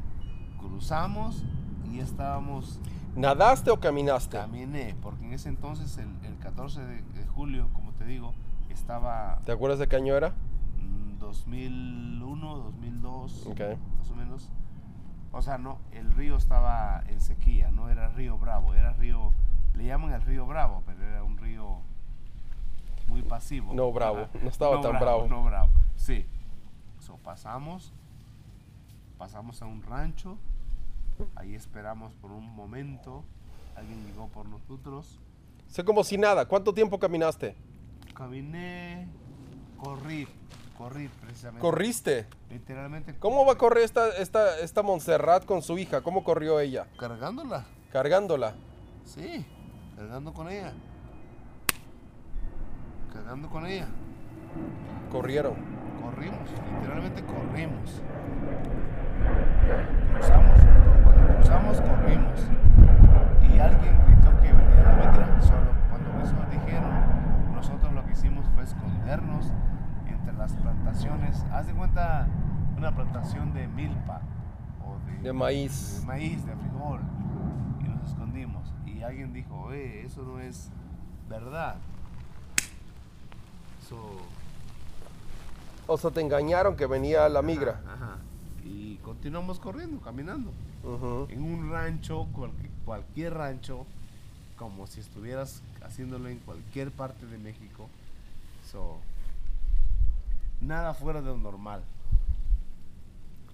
[0.60, 1.44] cruzamos
[1.92, 2.80] y estábamos
[3.16, 4.38] ¿Nadaste o caminaste?
[4.38, 8.34] Caminé, porque en ese entonces, el, el 14 de, de julio, como te digo,
[8.70, 10.30] estaba ¿Te acuerdas de qué año era?
[10.30, 13.60] mm, 2001, 2002, Ok.
[13.98, 14.50] más o menos.
[15.32, 19.32] O sea, no, el río estaba en sequía, no era río Bravo, era río,
[19.76, 21.82] le llaman el río Bravo, pero era un río
[23.10, 23.74] muy pasivo.
[23.74, 24.30] No bravo, Ajá.
[24.42, 25.28] no estaba tan bravo.
[25.28, 26.26] No bravo, sí.
[27.00, 27.92] So, pasamos,
[29.18, 30.38] pasamos a un rancho,
[31.36, 33.24] ahí esperamos por un momento,
[33.76, 35.20] alguien llegó por nosotros,
[35.68, 36.48] Sé como si nada.
[36.48, 37.56] ¿Cuánto tiempo caminaste?
[38.16, 39.08] caminé,
[39.78, 40.28] corrí,
[40.78, 41.62] corrí precisamente.
[41.62, 42.26] ¿Corriste?
[42.50, 43.16] Literalmente.
[43.20, 46.02] ¿Cómo va a correr esta, esta, esta Montserrat con su hija?
[46.02, 46.88] ¿Cómo corrió ella?
[46.98, 47.66] Cargándola.
[47.94, 48.56] Cargándola.
[49.06, 49.46] Sí,
[49.96, 50.74] cargando con ella.
[53.14, 53.88] Cargando con ella.
[55.12, 55.54] Corrieron.
[56.02, 58.02] Corrimos, literalmente corrimos.
[60.14, 60.60] Cruzamos,
[61.04, 62.40] cuando cruzamos corrimos.
[63.42, 65.42] Y alguien gritó que venía la migra.
[65.42, 66.92] Solo cuando eso dijeron,
[67.54, 69.52] nosotros lo que hicimos fue escondernos
[70.08, 71.46] entre las plantaciones.
[71.52, 72.28] Haz de cuenta
[72.78, 74.22] una plantación de milpa
[74.86, 76.00] o de, De maíz.
[76.02, 77.02] de maíz, de frijol.
[77.82, 78.74] Y nos escondimos.
[78.86, 80.72] Y alguien dijo, eh, eso no es
[81.30, 81.76] verdad.
[83.90, 83.98] Eso
[85.88, 87.82] O sea, te engañaron que venía la migra.
[87.84, 88.18] Ajá, ajá.
[88.64, 90.52] Y continuamos corriendo, caminando.
[91.30, 92.52] En un rancho, cual-
[92.86, 93.88] cualquier rancho,
[94.58, 97.90] como si estuvieras haciéndolo en cualquier parte de México.
[98.72, 98.98] So,
[100.62, 101.82] nada fuera de lo normal.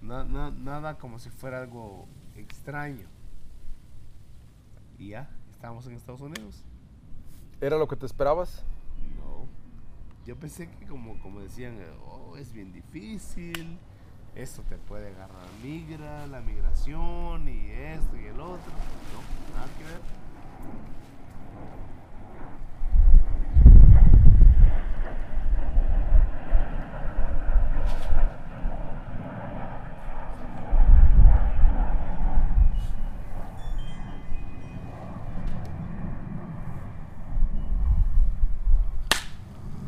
[0.02, 3.06] Na- na- nada como si fuera algo extraño.
[4.98, 6.62] Y ya, estamos en Estados Unidos.
[7.62, 8.62] ¿Era lo que te esperabas?
[10.26, 13.78] Yo pensé que como, como decían, oh, es bien difícil,
[14.34, 18.72] esto te puede agarrar migra, la migración y esto y el otro.
[19.12, 20.00] No, nada que ver.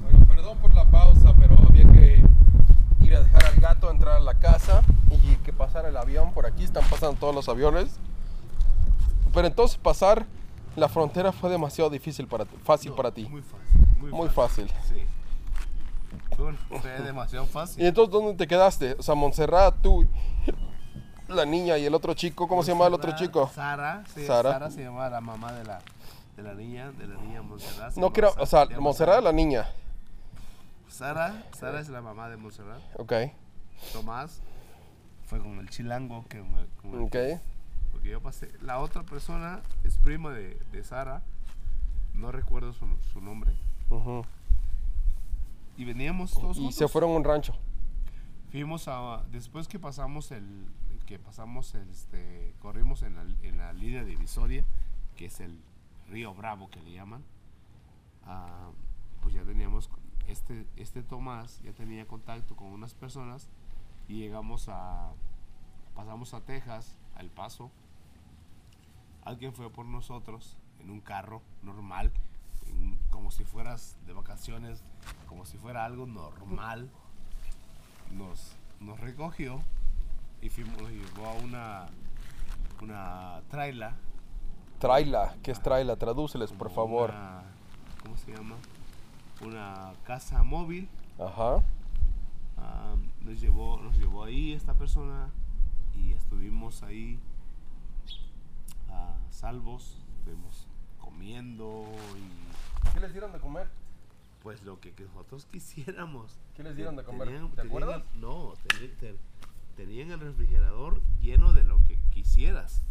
[0.01, 2.23] Bueno, perdón por la pausa, pero había que
[3.01, 6.33] ir a dejar al gato, entrar a la casa y que pasara el avión.
[6.33, 7.99] Por aquí están pasando todos los aviones.
[9.33, 10.27] Pero entonces pasar
[10.77, 13.27] la frontera fue demasiado difícil para ti, fácil No, para ti.
[13.29, 13.99] Muy fácil.
[13.99, 14.71] Muy, Muy fácil.
[14.89, 15.05] Sí.
[16.37, 17.83] Fue, fue demasiado fácil.
[17.83, 18.95] ¿Y entonces dónde te quedaste?
[18.99, 20.07] O sea, Montserrat, tú,
[21.27, 23.51] la niña y el otro chico, ¿cómo se llama el otro chico?
[23.55, 24.53] Sara, sí, Sara.
[24.53, 24.71] Sara.
[24.71, 25.81] se llamaba la mamá de la,
[26.37, 27.93] de la niña, de la niña Montserrat.
[27.93, 29.25] se No llama quiero, o sea, se llama Montserrat Sara.
[29.25, 29.69] la niña.
[30.89, 32.81] Sara, Sara es la mamá de Montserrat.
[32.99, 33.13] Ok,
[33.93, 34.41] Tomás
[35.29, 37.41] fue con el chilango que con el- con el- ok.
[37.93, 38.51] porque yo pasé.
[38.63, 41.23] La otra persona es prima de, de Sara,
[42.15, 43.55] no recuerdo su, su nombre.
[43.91, 44.25] ujú.
[45.77, 46.75] Y veníamos todos Y juntos.
[46.77, 47.55] se fueron a un rancho.
[48.51, 50.67] Fuimos a después que pasamos el
[51.07, 54.65] que pasamos el, este corrimos en la, en la línea divisoria,
[55.17, 55.59] que es el
[56.11, 57.23] río Bravo que le llaman.
[58.25, 58.71] ah,
[59.23, 59.89] pues ya teníamos
[60.27, 63.49] este este Tomás ya tenía contacto con unas personas
[64.09, 65.11] y llegamos a
[65.95, 67.71] pasamos a Texas, a El Paso.
[69.25, 72.13] Alguien fue por nosotros en un carro normal,
[72.67, 74.83] en- como si fueras de vacaciones,
[75.27, 76.89] como si fuera algo normal
[78.13, 79.61] nos, nos recogió
[80.41, 81.87] y fuimos, nos llevó a una,
[82.81, 83.97] una traila.
[84.79, 85.97] Traila, ¿qué es traila?
[85.97, 87.11] Tradúceles, por favor.
[87.11, 87.43] una-
[88.05, 88.55] ¿Cómo se llama?
[89.43, 90.89] Una casa móvil.
[91.19, 91.63] Ajá.
[92.61, 95.29] Ah, nos, llevó, nos llevó ahí esta persona
[95.97, 97.19] y estuvimos ahí
[98.91, 99.99] a salvos.
[100.19, 100.67] Estuvimos
[101.01, 101.87] comiendo
[102.19, 103.69] y ¿Qué les dieron de comer?
[104.43, 106.37] pues lo que, que nosotros quisiéramos.
[106.57, 107.29] ¿Qué les dieron de comer?
[107.29, 108.03] Tenían- ¿Te acuerdas?
[108.17, 108.55] no,
[109.77, 112.83] tenían el refrigerador lleno de lo que quisieras.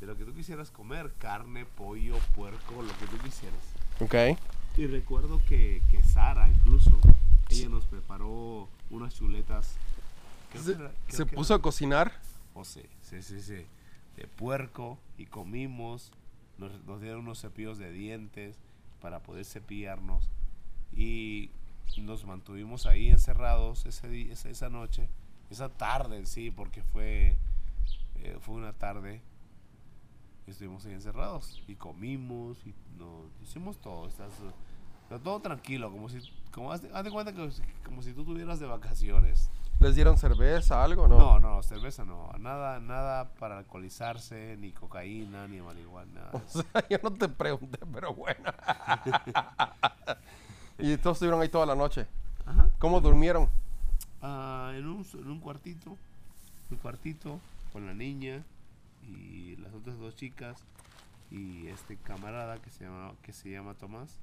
[0.00, 3.58] De lo que tú quisieras comer, carne, pollo, puerco, lo que tú quisieras.
[4.00, 4.38] Ok.
[4.76, 6.92] Y recuerdo que, que Sara incluso
[7.50, 9.76] Ella nos preparó unas chuletas.
[10.50, 12.12] creo Se, que era- creo se que puso a cocinar.
[12.54, 13.66] Oh, sí, sí, sí, sí.
[14.16, 16.12] De puerco y comimos.
[16.58, 18.56] Nos, nos dieron unos cepillos de dientes
[19.00, 20.28] para poder cepillarnos.
[20.96, 21.50] Y
[21.98, 25.08] nos mantuvimos ahí encerrados ese esa, esa noche.
[25.50, 27.36] Esa tarde en sí, porque fue,
[28.16, 29.22] eh, fue una tarde.
[30.46, 34.08] Estuvimos ahí encerrados y comimos y nos hicimos todo.
[34.08, 34.32] Estás,
[35.04, 36.18] está todo tranquilo, como si,
[36.52, 37.50] como haz haz de cuenta que
[37.84, 39.50] como si tú tuvieras de vacaciones.
[39.80, 41.06] ¿Les dieron cerveza, algo?
[41.06, 41.18] No.
[41.18, 42.32] No, no, cerveza no.
[42.38, 46.22] Nada, nada para alcoholizarse, ni cocaína, ni marihuana.
[46.32, 48.42] O sea, yo no te pregunté, pero bueno.
[50.78, 52.06] y todos estuvieron ahí toda la noche.
[52.44, 52.68] Ajá.
[52.80, 53.48] ¿Cómo durmieron?
[54.20, 55.96] Ah, en, un, en un cuartito,
[56.70, 57.38] un cuartito
[57.72, 58.42] con la niña
[59.04, 60.64] y las otras dos chicas
[61.30, 64.18] y este camarada que se llama, que se llama Tomás.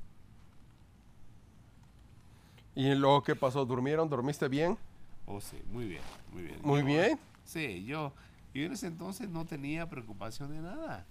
[2.76, 3.66] ¿Y luego qué pasó?
[3.66, 4.10] ¿Durmieron?
[4.10, 4.78] ¿Dormiste bien?
[5.26, 6.02] Oh, sí, muy bien,
[6.34, 6.60] muy bien.
[6.64, 7.20] Muy Yo- bien.
[7.46, 8.12] Sí, yo,
[8.54, 11.06] yo en ese entonces no tenía preocupación de nada.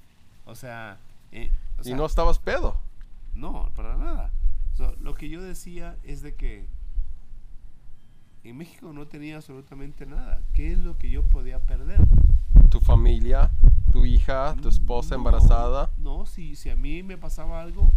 [0.44, 0.98] O sea,
[1.32, 2.76] eh, o y sea, no estabas pedo.
[3.34, 4.30] No, para nada.
[4.76, 6.66] So, lo que yo decía es de que
[8.44, 10.40] en México no tenía absolutamente nada.
[10.52, 12.00] ¿Qué es lo que yo podía perder?
[12.70, 13.50] Tu familia,
[13.92, 15.90] tu hija, tu esposa No, embarazada.
[15.96, 17.88] No, si, si a mí me pasaba algo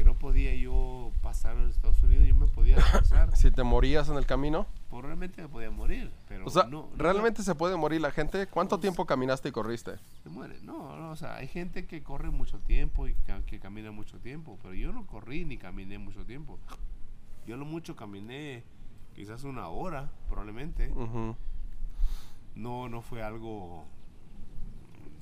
[0.00, 3.28] que no podía yo pasar a los Estados Unidos, yo me podía pasar.
[3.36, 4.66] Si te morías en el camino.
[4.88, 8.46] Probablemente me podía morir, pero O sea, no, no, ¿realmente se puede morir la gente?
[8.46, 9.96] ¿Cuánto Pues- tiempo caminaste y corriste?
[10.22, 10.58] se muere.
[10.62, 13.14] No, no, o sea, hay gente que corre mucho tiempo y
[13.46, 16.58] que camina mucho tiempo, pero yo no corrí ni caminé mucho tiempo.
[17.46, 18.64] Yo lo mucho caminé
[19.14, 20.90] quizás una hora, probablemente.
[22.54, 23.84] No, no fue algo,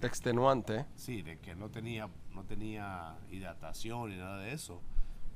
[0.03, 0.87] Extenuante.
[0.95, 4.81] sí, de que no tenía, no tenía hidratación ni nada de eso.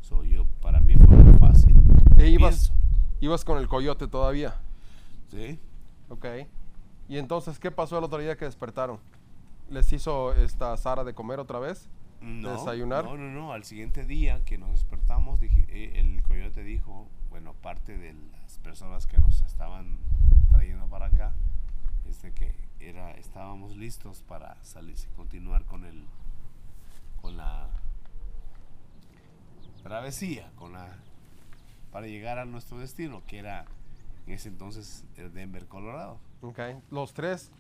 [0.02, 1.74] So, yo, para mí fue muy fácil.
[2.16, 2.72] E ibas,
[3.20, 4.54] ibas con el coyote todavía.
[5.28, 5.58] ¿sí?
[6.08, 6.26] Ok.
[7.08, 9.00] Y entonces, ¿qué pasó el otro día que despertaron?
[9.68, 11.88] ¿Les hizo esta Sara de comer otra vez?
[12.20, 13.04] No, desayunar?
[13.04, 13.52] No, no, no.
[13.52, 18.58] Al siguiente día que nos despertamos, dije- eh, el coyote dijo, bueno, parte de las
[18.58, 19.96] personas que nos estaban
[20.52, 21.32] trayendo para acá,
[22.08, 26.04] es de que era, estábamos listos para salir, continuar con el,
[27.22, 27.70] con la
[29.82, 30.94] travesía, con la,
[31.90, 33.64] para llegar a nuestro destino, que era
[34.26, 36.18] en ese entonces el Denver, Colorado.
[36.42, 36.58] Ok.
[36.90, 37.50] Los tres,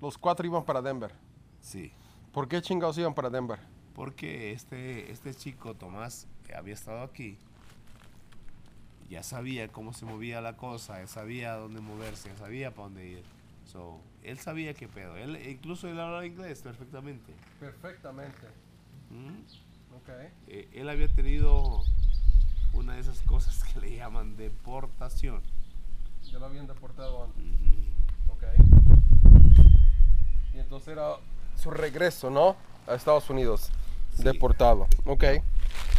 [0.00, 1.12] los cuatro iban para Denver.
[1.60, 1.92] Sí.
[2.32, 3.58] ¿Por qué chingados iban para Denver?
[3.94, 7.38] Porque este, este chico, Tomás, que había estado aquí,
[9.08, 13.24] ya sabía cómo se movía la cosa, ya sabía dónde moverse, sabía para dónde ir.
[13.64, 15.16] So, él sabía qué pedo.
[15.16, 17.32] Él, incluso él hablaba inglés perfectamente.
[17.58, 18.48] Perfectamente.
[19.10, 19.40] ¿Mm?
[20.48, 21.82] Eh, él había tenido
[22.72, 25.42] una de esas cosas que le llaman deportación.
[26.24, 27.44] Ya lo habían deportado antes.
[28.28, 28.44] Ok.
[30.54, 31.16] Y entonces era
[31.56, 32.56] su regreso, ¿no?
[32.86, 33.70] A Estados Unidos.
[34.16, 34.24] Sí.
[34.24, 34.86] Deportado.
[35.04, 35.24] Ok.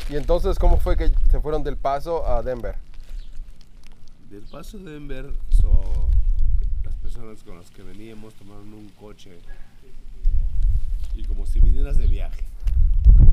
[0.09, 2.75] Y entonces, ¿cómo fue que se fueron del paso a Denver?
[4.29, 6.09] Del paso de Denver, so,
[6.83, 9.39] las personas con las que veníamos tomaron un coche
[11.15, 12.43] y como si vinieras de viaje,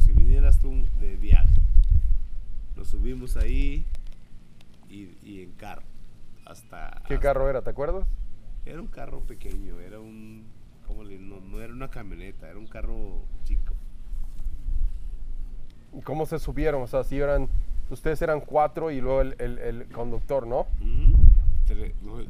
[0.09, 1.53] si vinieras tú de viaje.
[2.77, 3.85] Nos subimos ahí
[4.89, 5.83] y, y en carro
[6.47, 7.03] hasta...
[7.07, 7.61] ¿Qué hasta- carro era?
[7.61, 8.07] ¿Te acuerdas?
[8.65, 10.45] Era un carro pequeño, era un...
[10.87, 13.75] ¿cómo le- no, no era una camioneta, era un carro chico.
[15.93, 16.81] ¿Y ¿Cómo se subieron?
[16.83, 17.49] O sea, si eran,
[17.91, 20.67] ustedes eran cuatro y luego el, el- el conductor, no,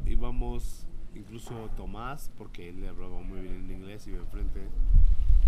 [0.05, 4.59] íbamos incluso Tomás, porque él le hablaba muy bien en inglés, iba enfrente,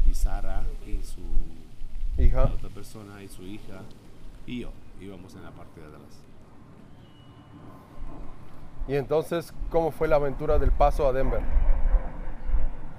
[0.09, 1.19] y Sara y su
[2.17, 2.45] Hija.
[2.45, 3.81] la otra persona y su hija,
[4.45, 6.23] y yo íbamos en la parte de atrás.
[8.87, 11.41] Y entonces, ¿cómo fue la aventura del paso a Denver?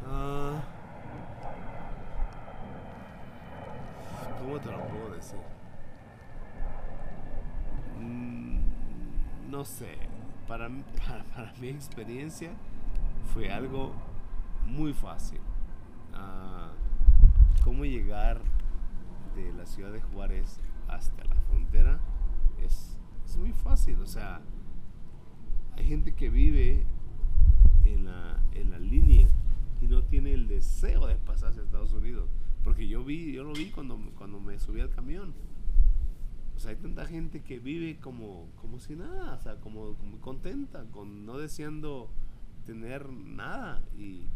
[0.09, 0.63] Ah,
[4.41, 5.39] ¿Cómo te lo puedo decir?
[8.01, 8.61] Mm,
[9.51, 9.97] no sé,
[10.49, 10.69] para,
[11.07, 12.51] para, para mi experiencia
[13.33, 13.93] fue algo
[14.65, 15.41] muy fácil.
[16.15, 16.71] Ah,
[17.65, 18.41] ¿Cómo llegar
[19.35, 22.01] de la ciudad de Juárez hasta la frontera?
[22.63, 24.41] Es, es muy fácil, o sea,
[25.77, 26.85] hay gente que vive
[27.85, 29.29] en la, en la línea
[29.81, 32.31] y no tiene el deseo de pasarse a Estados Unidos.
[32.63, 35.35] Porque yo vi, yo lo vi cuando, cuando me subí al camión.
[36.57, 40.21] O sea, hay tanta gente que vive como, como si nada, o sea, como, como
[40.21, 42.11] contenta, con no deseando
[42.65, 43.83] tener nada.
[43.99, 44.29] Y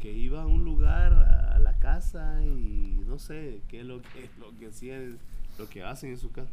[0.00, 4.28] que iba a un lugar, a, la casa, y no sé qué es lo que,
[4.38, 5.18] lo que hacían,
[5.58, 6.50] lo que hacen en su casa.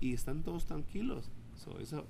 [0.00, 1.30] Y están todos tranquilos.
[1.56, 2.06] So, eso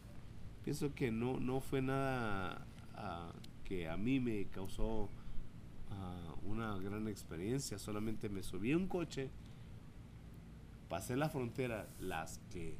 [0.64, 3.32] pienso que no, no fue nada ah,
[3.64, 5.08] que a mí me causó
[5.90, 7.78] ah, una gran experiencia.
[7.78, 9.30] Solamente me subí a un coche,
[10.88, 12.76] pasé la frontera, las que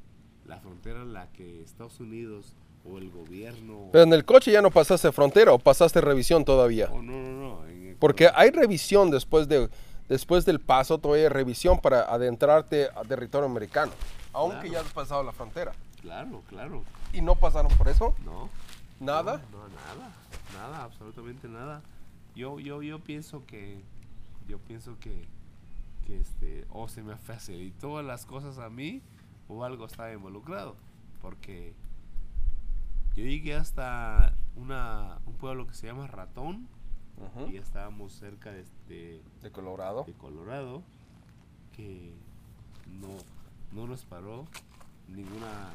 [0.46, 2.54] la frontera en la que Estados Unidos
[2.84, 6.88] o el gobierno Pero en el coche ya no pasaste frontera o pasaste revisión todavía.
[6.92, 7.66] Oh, no, no, no.
[7.66, 9.68] el- Porque hay revisión después, de,
[10.08, 13.92] después del paso, todavía hay revisión para adentrarte a territorio americano.
[14.32, 14.72] Aunque Claro.
[14.72, 15.72] ya has pasado la frontera.
[16.00, 16.82] Claro, claro.
[17.12, 18.14] ¿Y no pasaron por eso?
[18.24, 18.48] No.
[19.00, 19.42] ¿Nada?
[19.50, 20.12] No, no, nada,
[20.54, 21.82] nada, absolutamente nada.
[22.36, 23.80] Yo, yo, yo pienso que,
[24.48, 25.26] yo pienso que,
[26.06, 29.02] que este, o se me facilitó las cosas a mí
[29.48, 30.76] o algo estaba involucrado,
[31.20, 31.74] porque
[33.14, 36.68] yo llegué hasta una, un pueblo que se llama Ratón
[37.50, 40.04] y estábamos cerca de, de, De Colorado.
[40.04, 40.82] de Colorado
[41.76, 42.14] que
[42.86, 43.08] no,
[43.72, 44.46] no nos paró
[45.08, 45.70] ninguna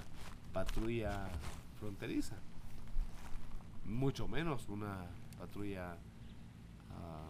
[0.54, 1.28] patrulla
[1.80, 2.36] fronteriza.
[3.86, 5.06] Mucho menos una
[5.38, 5.98] patrulla...
[6.92, 7.30] ah,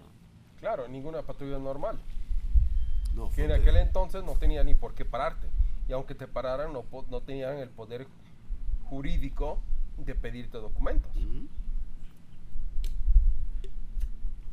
[0.62, 2.00] Claro, ninguna patrulla normal.
[3.16, 5.48] no, Que en aquel entonces no tenía ni por qué pararte.
[5.90, 8.08] Y aunque te pararan, no, po- no tenían el poder
[8.86, 9.60] jurídico
[9.98, 11.12] de pedirte documentos.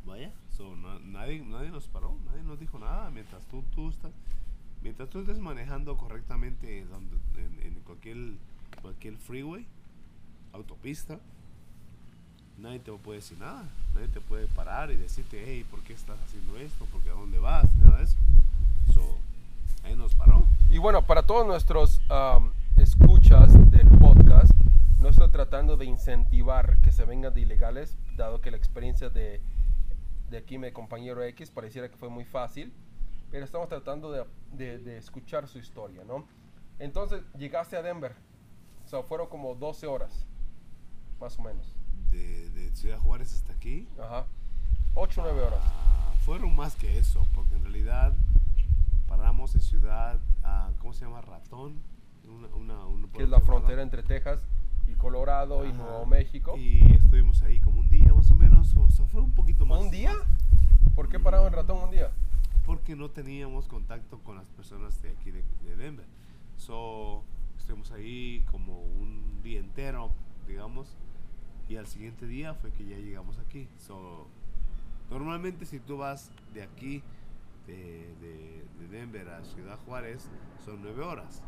[0.05, 4.11] Vaya, so, na- nadie, nadie nos paró, nadie nos dijo nada mientras tú, tú estás,
[4.81, 6.87] mientras tú estés manejando correctamente en,
[7.63, 8.17] en cualquier,
[8.81, 9.65] cualquier freeway,
[10.51, 11.19] autopista,
[12.59, 13.63] nadie te puede decir nada,
[13.95, 16.85] nadie te puede parar y decirte, hey, ¿por qué estás haciendo esto?
[16.85, 17.73] ¿Por qué a dónde vas?
[17.77, 18.17] Nada de eso.
[18.93, 19.17] So,
[19.85, 20.43] ahí nos paró.
[20.69, 24.51] Y bueno, para todos nuestros am, escuchas del podcast,
[25.03, 29.41] no estoy tratando de incentivar que se vengan de ilegales, dado que la experiencia de,
[30.29, 32.73] de aquí mi compañero X pareciera que fue muy fácil,
[33.29, 36.25] pero estamos tratando de, de- de escuchar su historia, ¿no?
[36.79, 38.15] Entonces, llegaste a Denver,
[38.85, 40.25] o sea, fueron como 12 horas,
[41.19, 41.75] más o menos,
[42.09, 43.89] De, de Ciudad Juárez hasta aquí.
[44.01, 44.25] ajá,
[44.95, 45.59] 8 o 9 horas.
[45.63, 48.15] Ah, fueron más que eso, porque en realidad
[49.07, 51.19] paramos en ciudad, ah, ¿cómo se llama?
[51.21, 51.81] Ratón.
[52.25, 54.45] Una, una, un que es la frontera entre Texas
[54.87, 55.77] y Colorado y Ajá.
[55.77, 56.55] Nuevo México.
[56.57, 59.81] Y estuvimos ahí como un día más o menos, o sea, fue un poquito más.
[59.81, 60.13] ¿Un día?
[60.95, 62.11] ¿Por qué pararon en Ratón un día?
[62.65, 66.05] Porque no teníamos contacto con las personas de aquí de, de Denver.
[66.57, 67.23] So,
[67.57, 70.11] estuvimos ahí como un día entero,
[70.47, 70.95] digamos,
[71.67, 73.67] y al siguiente día fue que ya llegamos aquí.
[73.79, 74.27] So,
[75.09, 77.01] normalmente si tú vas de aquí,
[77.67, 80.29] de, de- de Denver a Ciudad Juárez,
[80.65, 81.41] son nueve horas.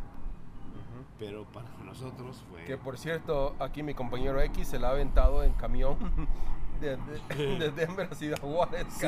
[1.19, 2.63] Pero para nosotros fue...
[2.65, 5.97] Que por cierto, aquí mi compañero X se la ha aventado en camión
[6.81, 8.85] de, de- de Denver a Ciudad Juárez.
[8.89, 9.07] Sí,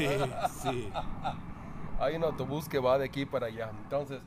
[0.61, 0.89] sí.
[1.99, 3.71] Hay un autobús que va de aquí para allá.
[3.83, 4.21] Entonces,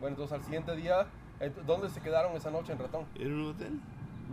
[0.00, 1.06] bueno, entonces al siguiente día,
[1.40, 3.04] ent- ¿dónde se quedaron esa noche en Ratón?
[3.16, 3.80] ¿En un hotel?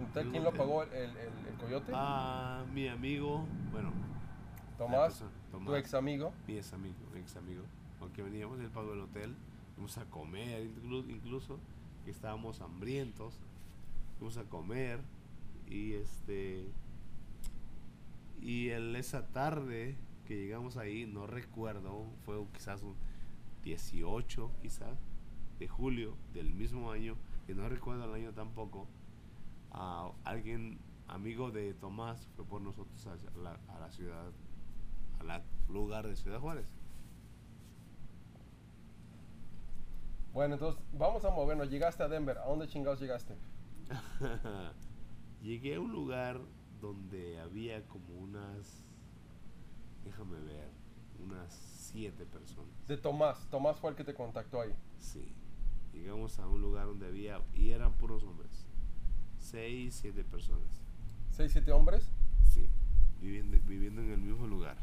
[0.08, 0.84] ¿Usted quién lo pagó?
[0.84, 1.92] ¿El, el, el- coyote?
[1.96, 3.92] Ah, mi amigo, bueno,
[4.78, 5.80] Tomás, persona, tu Tomás.
[5.80, 6.34] ex amigo.
[6.48, 7.64] mi ex amigo, mi ex amigo.
[8.02, 9.36] Aunque veníamos, él pagó el hotel.
[9.76, 11.58] Fuimos a comer inclu- incluso,
[12.04, 13.40] que estábamos hambrientos.
[14.18, 15.00] Fuimos a comer
[15.68, 16.66] y este...
[18.42, 19.96] Y el, esa tarde
[20.26, 22.96] que llegamos ahí, no recuerdo, fue quizás un
[23.64, 25.00] 18 quizás
[25.60, 27.16] de julio del mismo año,
[27.48, 28.88] que no recuerdo el año tampoco,
[29.72, 34.32] a alguien, amigo de Tomás, fue por nosotros a la, a la ciudad,
[35.20, 36.66] al lugar de Ciudad Juárez.
[40.34, 41.70] Bueno, entonces vamos a movernos.
[41.70, 42.38] Llegaste a Denver.
[42.40, 43.36] ¿A dónde chingados llegaste?
[45.42, 46.40] Llegué a un lugar
[46.82, 48.84] donde había como unas,
[50.04, 50.70] déjame ver,
[51.24, 52.88] unas siete personas.
[52.88, 53.48] De Tomás.
[53.50, 54.74] Tomás fue el que te contactó ahí.
[55.00, 55.34] Sí.
[55.94, 58.66] Llegamos a un lugar donde había, y eran puros hombres.
[59.38, 60.82] Seis, siete personas.
[61.30, 62.10] ¿Seis, siete hombres?
[62.50, 62.68] Sí.
[63.22, 64.78] Viviendo, viviendo en el mismo lugar.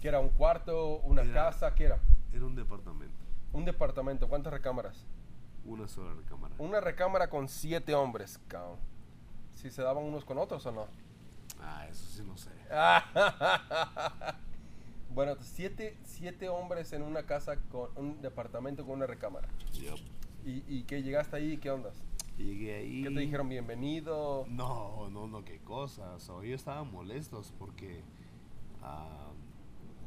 [0.00, 1.74] ¿Que era un cuarto, una Era- casa?
[1.74, 1.98] ¿Qué era?
[2.32, 3.16] Era un departamento.
[3.52, 4.28] Un departamento.
[4.28, 5.06] ¿Cuántas recámaras?
[5.64, 6.54] Una sola recámara.
[6.58, 8.78] Una recámara con siete hombres, cabrón.
[9.54, 10.86] Si se daban unos con otros o no.
[11.60, 12.50] Ah, eso sí no sé.
[15.14, 19.48] bueno, siete, siete hombres en una casa con un departamento con una recámara.
[19.72, 19.98] Yup.
[20.44, 21.56] ¿Y, y que llegaste ahí?
[21.58, 21.94] ¿Qué ondas?
[22.38, 23.02] Llegué ahí.
[23.02, 23.48] ¿Qué te dijeron?
[23.48, 24.46] Bienvenido.
[24.48, 26.28] No, no, no, qué cosas.
[26.28, 28.02] O ellos estaban molestos porque.
[28.80, 29.27] ah,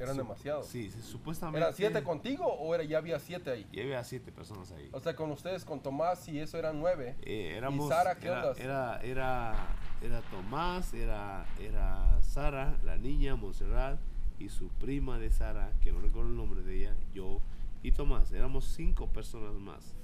[0.03, 0.67] Eran demasiados.
[0.67, 1.59] Sí, sí, supuestamente.
[1.59, 3.67] ¿Eran siete contigo o era, ya había siete ahí?
[3.71, 4.89] Ya había siete personas ahí.
[4.91, 7.15] O sea, con ustedes, con Tomás y eso eran nueve.
[7.21, 8.27] Eh, éramos, Sara, qué?
[8.27, 9.67] Era, era,
[10.01, 13.99] era Tomás, era, era Sara, la niña, Montserrat,
[14.39, 17.41] y su prima de Sara, que no recuerdo el nombre de ella, yo
[17.83, 18.31] y Tomás.
[18.31, 19.95] Éramos cinco personas más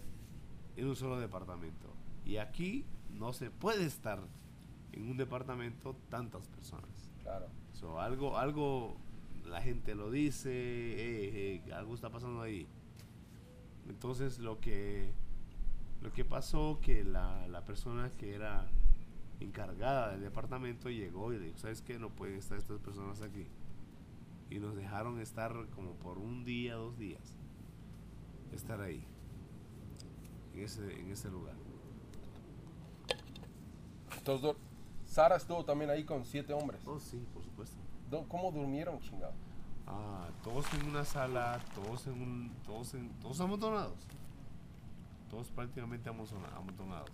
[0.75, 1.87] en un solo departamento.
[2.25, 4.19] Y aquí no se puede estar
[4.91, 7.11] en un departamento tantas personas.
[7.21, 7.47] Claro.
[7.73, 8.97] So, algo, algo,
[9.47, 12.67] la gente lo dice, "Eh, eh, algo está pasando ahí.
[13.89, 15.11] Entonces lo que,
[16.01, 18.69] lo que pasó que la, la persona que era
[19.39, 21.99] encargada del departamento llegó y dijo, ¿sabes qué?
[21.99, 23.47] No pueden estar estas personas aquí.
[24.49, 27.35] Y nos dejaron estar como por un día, dos días.
[28.53, 29.03] Estar ahí.
[30.53, 31.55] En ese, en ese lugar.
[34.17, 34.55] Entonces,
[35.05, 36.81] Sara estuvo también ahí con siete hombres.
[36.85, 37.77] Oh, sí, por supuesto.
[38.09, 39.33] ¿Cómo durmieron, chingado?
[39.85, 43.95] Ah, todos en una sala, todos en un, todos en, todos amontonados.
[45.29, 47.09] Todos prácticamente amontonados.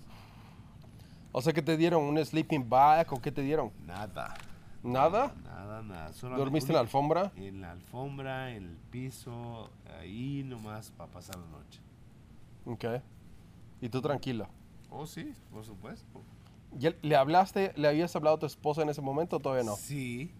[1.31, 3.71] O sea, que te dieron un sleeping bag o qué te dieron?
[3.85, 4.35] Nada.
[4.83, 5.33] ¿Nada?
[5.43, 6.13] Nada, nada.
[6.13, 7.31] Solamente ¿Dormiste en la alfombra?
[7.35, 11.79] En la alfombra, en el piso, ahí nomás para pasar la noche.
[12.65, 13.01] Ok.
[13.81, 14.47] Y tú tranquilo.
[14.91, 16.21] Oh, sí, por supuesto.
[16.79, 19.75] ¿Y ¿Le hablaste, le habías hablado a tu esposa en ese momento o todavía no?
[19.75, 20.31] Sí.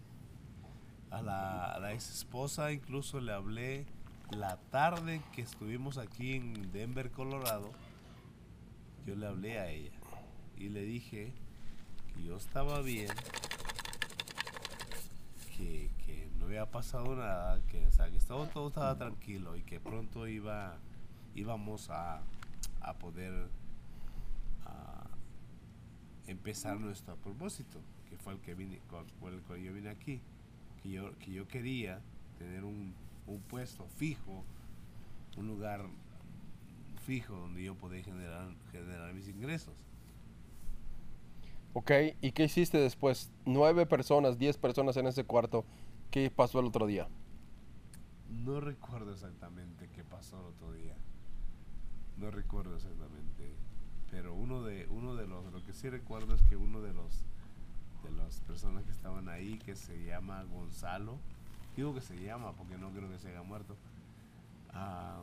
[1.14, 3.86] A la, a la ex esposa incluso le hablé
[4.32, 7.72] la tarde que estuvimos aquí en Denver, Colorado.
[9.06, 9.92] Yo le hablé a ella
[10.58, 11.32] y le dije
[12.14, 13.12] que yo estaba bien,
[15.58, 20.28] que, que no había pasado nada, que, o que todo, estaba tranquilo y que pronto
[20.28, 20.78] iba,
[21.36, 22.22] íbamos a,
[22.82, 23.50] a poder
[26.26, 30.22] empezar nuestro propósito, que fue el que vine, con- por el cual yo vine aquí,
[30.84, 32.02] que yo, que yo quería
[32.38, 32.94] tener un,
[33.26, 34.44] un puesto fijo,
[35.38, 35.86] un lugar
[37.06, 39.74] fijo donde yo podía generar, generar mis ingresos.
[41.74, 43.32] Ok, ¿y qué hiciste después?
[43.46, 45.66] Nueve personas, diez personas en ese cuarto.
[46.12, 47.08] ¿Qué pasó el otro día?
[48.30, 50.96] No recuerdo exactamente qué pasó el otro día.
[52.18, 53.56] No recuerdo exactamente.
[54.12, 57.26] Pero uno de, uno de los, lo que sí recuerdo es que uno de los,
[58.04, 61.18] de las personas que estaban ahí, que se llama Gonzalo,
[61.76, 63.76] digo que se llama porque no creo que se haya muerto.
[64.74, 65.20] ah,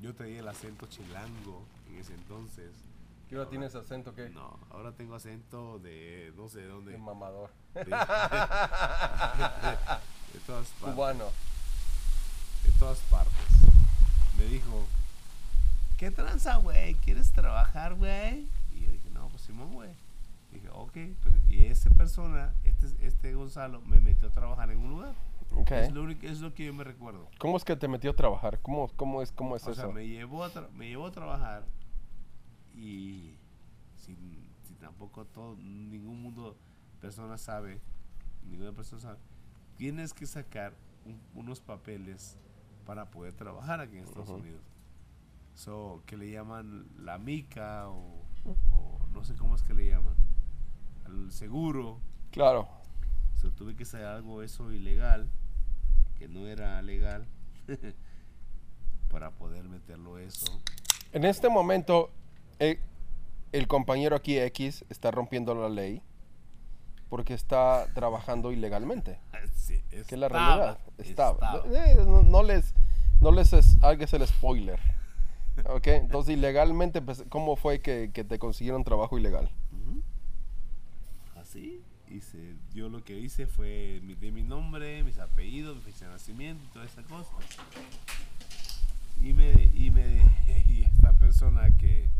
[0.00, 2.70] yo tenía el acento chilango en ese entonces.
[3.28, 4.30] ¿Qué ahora tienes acento qué?
[4.30, 6.92] No, ahora tengo acento de no sé de dónde.
[6.92, 7.50] De mamador.
[7.74, 7.90] De, de
[10.46, 11.24] todas partes Cubano.
[12.64, 13.34] de todas partes.
[14.38, 14.86] Me dijo,
[15.96, 16.94] ¿qué tranza, güey?
[16.96, 18.46] ¿Quieres trabajar, güey?
[18.74, 19.90] Y yo dije, no, pues Simón, güey.
[20.52, 20.92] Dije, ok.
[21.22, 25.14] pues, y esa persona, este, este Gonzalo, me metió a trabajar en un lugar.
[25.54, 25.70] Ok.
[25.72, 27.28] Es, lo único, es lo que yo me recuerdo.
[27.38, 28.60] ¿Cómo es que te metió a trabajar?
[28.60, 29.80] ¿Cómo, cómo es, cómo es O eso?
[29.82, 31.64] sea, me llevó, a tra- me llevó a trabajar
[32.74, 33.34] y
[33.96, 34.16] sin,
[34.62, 36.56] sin tampoco todo, ningún mundo,
[37.00, 37.80] persona sabe,
[38.44, 39.18] ninguna persona sabe,
[39.76, 40.74] tienes que sacar
[41.04, 42.38] un- unos papeles
[42.86, 44.38] para poder trabajar aquí en Estados Ujú.
[44.38, 44.62] Unidos.
[45.54, 48.22] So, que le llaman la mica o,
[48.72, 50.14] o no sé cómo es que le llaman,
[51.30, 51.98] seguro.
[52.30, 52.68] Claro.
[53.40, 55.28] So, tuve que hacer algo eso ilegal,
[56.18, 57.26] que no era legal,
[59.10, 60.46] para poder meterlo eso.
[61.12, 62.10] En este momento,
[62.58, 62.80] eh,
[63.52, 66.02] el compañero aquí X está rompiendo la ley
[67.08, 69.18] porque está trabajando ilegalmente.
[69.54, 70.78] Sí, Que es la realidad.
[70.96, 71.62] Estaba.
[71.66, 72.74] eh, no- no les,
[73.20, 74.80] no les es- hagas el spoiler.
[75.68, 79.50] Ok, entonces ilegalmente, pues, ¿cómo fue que, que te consiguieron trabajo ilegal?
[81.48, 86.04] Así, hice, yo lo que hice fue mi, de mi nombre, mis apellidos, mi fecha
[86.04, 87.32] de nacimiento y toda esa cosa.
[89.22, 90.20] Y me, y me,
[90.68, 92.10] y esta persona que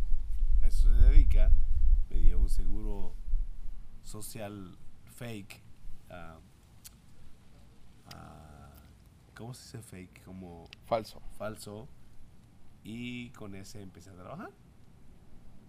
[0.63, 1.53] a eso se dedica,
[2.09, 3.13] me dio un seguro
[4.03, 4.79] social
[5.17, 5.61] fake.
[6.09, 6.39] ah,
[8.15, 8.73] ah,
[9.37, 10.25] ¿Cómo se dice fake?
[10.25, 11.21] Como Falso.
[11.37, 11.87] falso.
[12.83, 14.53] Y con ese empecé a trabajar.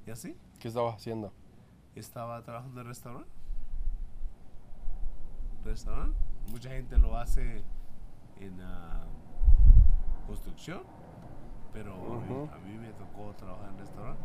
[0.08, 0.38] ¿Y así?
[0.62, 1.34] ¿Qué estabas haciendo?
[1.96, 3.39] estaba trabajando en restaurante.
[5.66, 6.18] Restaurante.
[6.52, 7.64] Mucha gente lo hace
[8.40, 9.04] en ah,
[10.26, 10.82] construcción,
[11.74, 12.50] pero a mí- Ujú.
[12.54, 14.22] a, mí, me tocó trabajar en restaurante.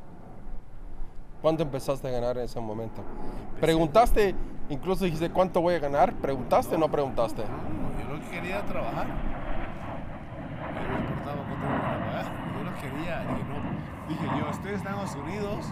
[1.43, 3.03] ¿Cuánto empezaste a ganar en ese momento?
[3.03, 4.35] Empecé- ¿Preguntaste?
[4.71, 6.15] Incluso dijiste, ¿cuánto voy a ganar?
[6.15, 7.43] ¿Preguntaste o no preguntaste?
[7.43, 9.07] No, yo lo que quería era trabajar.
[9.07, 12.25] No me importaba cuánto me iban a pagar.
[12.57, 13.21] Yo lo quería.
[13.21, 14.09] Dije, no.
[14.09, 15.67] Dije yo, estoy en Estados Unidos.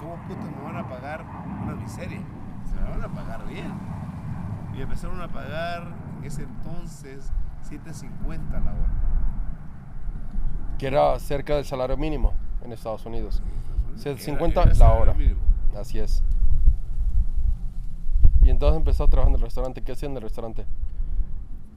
[0.00, 1.24] ¿Cómo puto me van a pagar
[1.62, 2.20] una miseria?
[2.64, 3.70] Se me van a pagar bien.
[4.76, 7.32] Y empezaron a pagar en ese entonces
[7.70, 8.90] 7.50 la hora.
[10.78, 13.42] Que era cerca del salario mínimo en Estados Unidos.
[14.02, 15.14] Que era- 7.50 era el la hora.
[15.14, 15.40] mínimo.
[15.78, 16.22] Así es.
[18.42, 19.82] Y entonces empezó a trabajar en el restaurante.
[19.82, 20.66] ¿Qué hacían en el restaurante?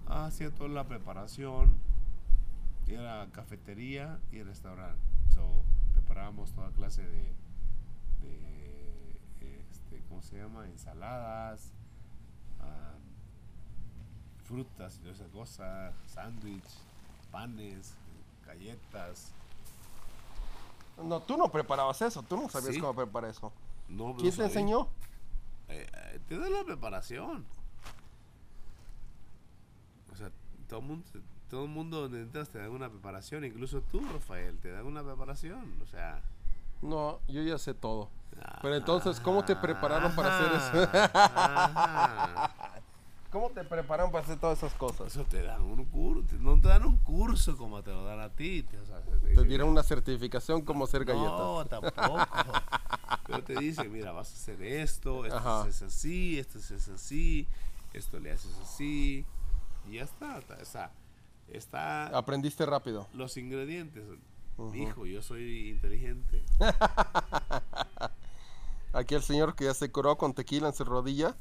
[0.10, 1.78] hacía toda la preparación.
[2.88, 4.98] Era cafetería y restaurante.
[5.30, 7.34] So, preparábamos toda clase de,
[8.22, 9.20] este,
[9.70, 10.66] este, ¿cómo se llama?
[10.68, 11.77] Ensaladas, ah,
[14.48, 16.64] frutas y toda esa cosa, sándwich,
[17.32, 17.94] panes,
[18.46, 19.32] galletas.
[21.04, 22.82] No, tú no preparabas eso, tú no sabías Sí.
[22.82, 23.52] cómo preparar eso.
[23.90, 24.88] No, ¿Quién te enseñó?
[25.68, 27.46] Eh, eh, te da la preparación.
[30.12, 30.32] O sea,
[30.68, 31.06] todo el mundo,
[31.50, 35.04] todo el mundo donde entras te dan una preparación, incluso tú, Rafael, te dan una
[35.04, 35.80] preparación.
[35.84, 36.22] O sea,
[36.82, 38.10] No, yo ya sé todo.
[38.62, 42.47] Pero entonces, ¿cómo te prepararon para hacer eso?
[43.32, 45.08] ¿Cómo te prepararon para hacer todas esas cosas?
[45.08, 48.30] Eso te dan un curso, no te dan un curso como te lo dan a
[48.30, 48.64] ti.
[48.64, 51.32] Te, o sea, te Te dicen, dieron una certificación como hacer galletas.
[51.32, 52.18] No, tampoco.
[53.28, 55.62] Pero te dicen, mira, vas a hacer esto, esto Ajá.
[55.64, 57.48] hace así, esto hace así,
[57.94, 59.26] esto le haces así.
[59.90, 60.40] Y ya está.
[60.62, 60.92] O sea,
[61.50, 63.08] está Aprendiste rápido.
[63.14, 64.04] los ingredientes.
[64.74, 66.44] Hijo, yo soy inteligente.
[68.94, 71.36] Aquí el señor que ya se curó con tequila en su rodilla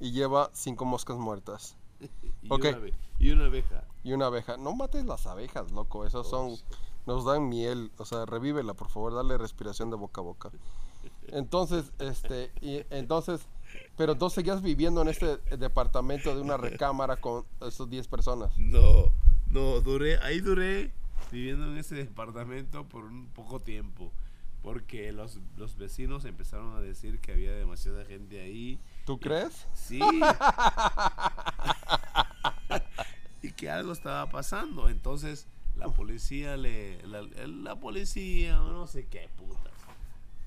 [0.00, 1.76] y lleva cinco moscas muertas
[2.42, 2.64] Y, Ok.
[2.66, 2.78] una,
[3.18, 3.84] y una abeja.
[4.04, 4.56] y una abeja.
[4.56, 6.08] No mates las abejas, loco.
[6.10, 6.62] Son, Oh, sí.
[7.06, 7.90] nos dan miel.
[7.98, 9.14] O sea, revívela, por favor.
[9.14, 10.50] Dale respiración de boca a boca.
[11.28, 13.46] Entonces, este, y entonces,
[13.96, 18.56] pero entonces seguías viviendo en este departamento de una recámara con esos 10 personas.
[18.58, 19.10] No,
[19.50, 20.92] no, duré, ahí duré
[21.32, 24.12] viviendo en ese departamento por un poco tiempo.
[24.62, 28.80] Porque los, los vecinos empezaron a decir que había demasiada gente ahí.
[29.06, 29.66] ¿Tú crees?
[29.72, 30.00] Sí.
[33.42, 34.88] y que algo estaba pasando.
[34.88, 35.46] Entonces
[35.76, 37.00] la policía le.
[37.06, 39.72] La, la policía, no sé qué putas.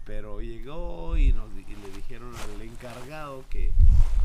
[0.05, 3.71] Pero llegó y, nos, y le dijeron al encargado que,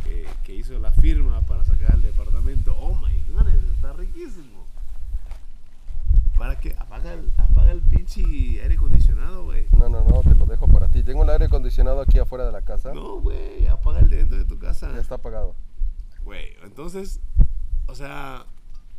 [0.02, 2.76] que, que hizo la firma para sacar el departamento.
[2.80, 4.66] Oh my goodness, está riquísimo.
[6.36, 6.74] ¿Para qué?
[6.78, 9.66] Apaga el, apaga el pinche aire acondicionado, güey.
[9.78, 11.04] No, no, no, te lo dejo para ti.
[11.04, 11.44] Tengo el aire
[11.74, 12.92] acondicionado aquí afuera de la casa.
[12.94, 14.92] No, güey, apaga el de dentro de tu casa.
[14.92, 15.54] Ya está apagado.
[16.24, 17.20] Güey, entonces,
[17.86, 18.46] o sea,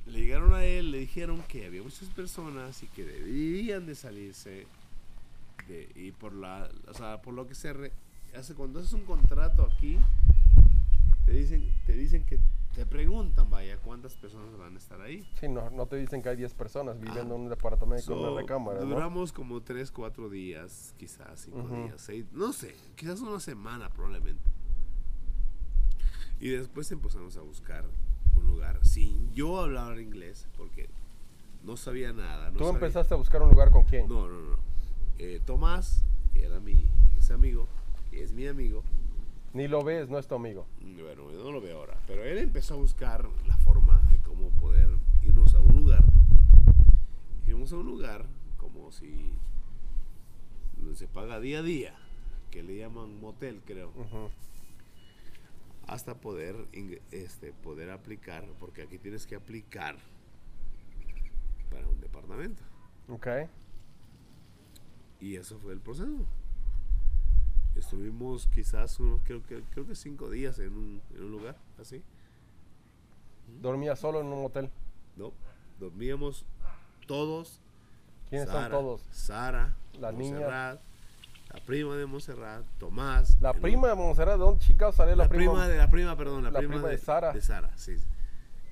[0.06, 4.68] le llegaron a él, le dijeron que había muchas personas y que debían de salirse.
[5.70, 7.92] de- y por la, o sea, por lo que se re-
[8.38, 9.98] hace cuando haces un contrato aquí,
[11.26, 12.38] te dicen, te dicen que
[12.76, 15.26] te preguntan, vaya, cuántas personas van a estar ahí.
[15.40, 17.38] Sí, no, no te dicen que hay 10 personas viviendo Ah.
[17.38, 18.86] en un departamento con So, una recámara, ¿no?
[18.88, 21.76] duramos como 3, 4 días, quizás 5 Ujú.
[21.86, 24.44] días, 6, no sé, quizás una semana probablemente.
[26.40, 27.86] Y después empezamos a buscar
[28.36, 30.90] un lugar sin yo hablar inglés, porque
[31.64, 32.52] no sabía nada.
[32.52, 34.08] No ¿Tú sabía- empezaste a buscar un lugar con quién?
[34.10, 34.58] No, no, no.
[35.18, 36.04] Eh, Tomás,
[36.34, 37.68] que era mi ese amigo,
[38.12, 38.84] que es mi amigo,
[39.56, 40.68] Ni lo ves, no es tu amigo.
[40.82, 44.50] bueno, yo no lo veo ahora, pero él empezó a buscar la forma de cómo
[44.50, 44.90] poder
[45.24, 46.04] irnos a un lugar.
[47.46, 48.26] Fuimos a un lugar
[48.58, 49.32] como si
[50.76, 51.96] donde se paga día a día,
[52.52, 53.94] que le llaman motel, creo,
[55.88, 56.68] hasta poder
[57.12, 59.96] este poder aplicar, porque aquí tienes que aplicar
[61.72, 62.62] para un departamento.
[63.08, 63.28] Ok.
[65.22, 66.26] Y eso fue el proceso.
[67.76, 72.02] Estuvimos quizás unos, creo que, creo que cinco días en un, en un lugar así.
[73.62, 74.70] Dormía solo en un hotel.
[75.16, 75.32] ¿no?
[75.80, 76.46] Dormíamos
[77.08, 77.60] todos.
[78.30, 79.02] ¿Quiénes son Sara, todos?
[79.12, 80.40] Sara, La niña.
[81.50, 83.40] La prima de Montserrat, Tomás.
[83.40, 86.18] La prima un- de Montserrat, ¿de dónde chingados salió la, la prima de la prima,
[86.18, 87.32] perdón, la, la prima, prima de Sara.
[87.32, 87.96] De Sara, sí.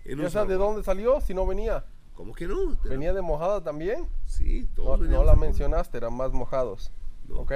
[0.06, 1.86] ¿Y esa de dónde salió si no venía?
[2.16, 2.76] ¿Cómo que no?
[2.84, 4.08] ¿Venía de mojada también?
[4.26, 6.92] Sí, No, todos no veníamos la mencionaste, eran más mojados.
[7.28, 7.54] No, ¿Ok?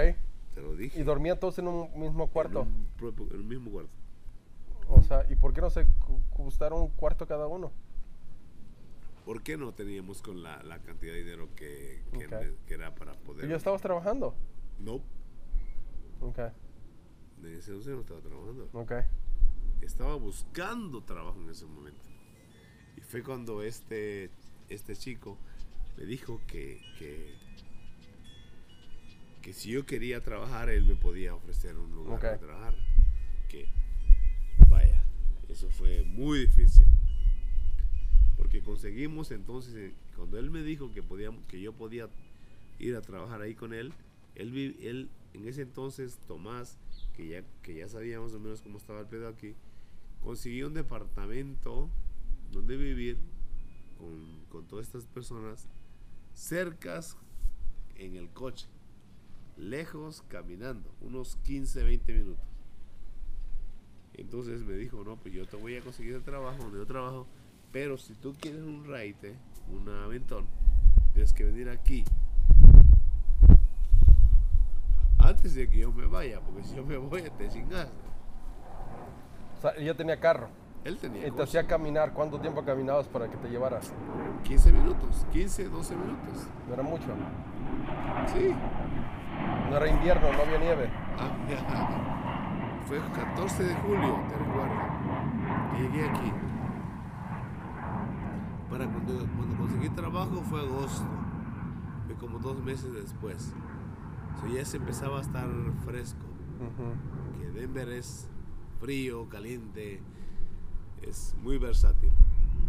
[0.58, 1.00] Te lo dije.
[1.00, 2.62] Y dormían todos en un mismo En cuarto.
[2.64, 3.92] un propio- en el mismo cuarto.
[4.90, 5.86] O sea, ¿y por qué no se
[6.36, 7.72] gustaron un cuarto cada uno?
[9.24, 12.02] ¿Por qué no teníamos con la, la cantidad de dinero que,
[12.66, 13.46] que, era para poder?
[13.46, 14.34] ¿Y ya estabas trabajando?
[14.80, 14.96] No,
[16.22, 18.68] Ok, en ese entonces no estaba trabajando.
[18.74, 18.94] ok.
[19.82, 22.02] Estaba buscando trabajo en ese momento.
[22.96, 24.32] Y fue cuando este,
[24.70, 25.38] este chico
[25.98, 27.36] me dijo que, que,
[29.48, 32.76] que si yo quería trabajar, él me podía ofrecer un lugar para trabajar.
[33.48, 33.70] Que,
[34.68, 35.02] vaya,
[35.48, 36.86] eso fue muy difícil.
[38.36, 42.10] Porque conseguimos entonces, eh, cuando él me dijo que, podíamos, que yo podía
[42.78, 43.94] ir a trabajar ahí con él,
[44.36, 46.78] él, él en ese entonces, Tomás,
[47.14, 49.56] que ya, que ya sabía más o menos cómo estaba el pedo aquí,
[50.20, 51.90] consiguió un departamento
[52.52, 53.18] donde vivir
[53.98, 55.70] con, con todas estas personas
[56.34, 57.16] cercas
[57.96, 58.68] en el coche,
[59.58, 62.46] lejos caminando, unos 15, 20 minutos.
[64.14, 67.28] Entonces me dijo, no, pues yo te voy a conseguir el trabajo donde yo trabajo,
[67.72, 69.36] pero si tú quieres un raite,
[69.70, 70.46] un aventón,
[71.14, 72.04] tienes que venir aquí.
[75.28, 77.92] antes de que yo me vaya, porque si yo me voy te chingaste.
[79.58, 80.50] O sea, ya tenía carro.
[80.84, 82.14] Él tenía Y te hacía caminar.
[82.14, 83.80] ¿Cuánto tiempo caminabas para que te llevara?
[84.44, 86.48] 15 minutos, 15, 12 minutos.
[86.68, 87.08] No era mucho.
[88.34, 88.54] Sí.
[89.70, 90.90] No era invierno, no había nieve.
[91.18, 92.82] Ah, ya.
[92.88, 94.76] Fue 14 de julio, te recuerdo.
[95.78, 96.32] Llegué aquí.
[98.70, 101.06] Para cuando, cuando conseguí trabajo fue agosto.
[102.06, 103.54] Fue como dos meses después.
[104.40, 105.50] So ya se empezaba a estar
[105.84, 106.26] fresco.
[107.40, 108.30] Que Denver es
[108.80, 110.02] frío, caliente,
[111.02, 112.12] es muy versátil.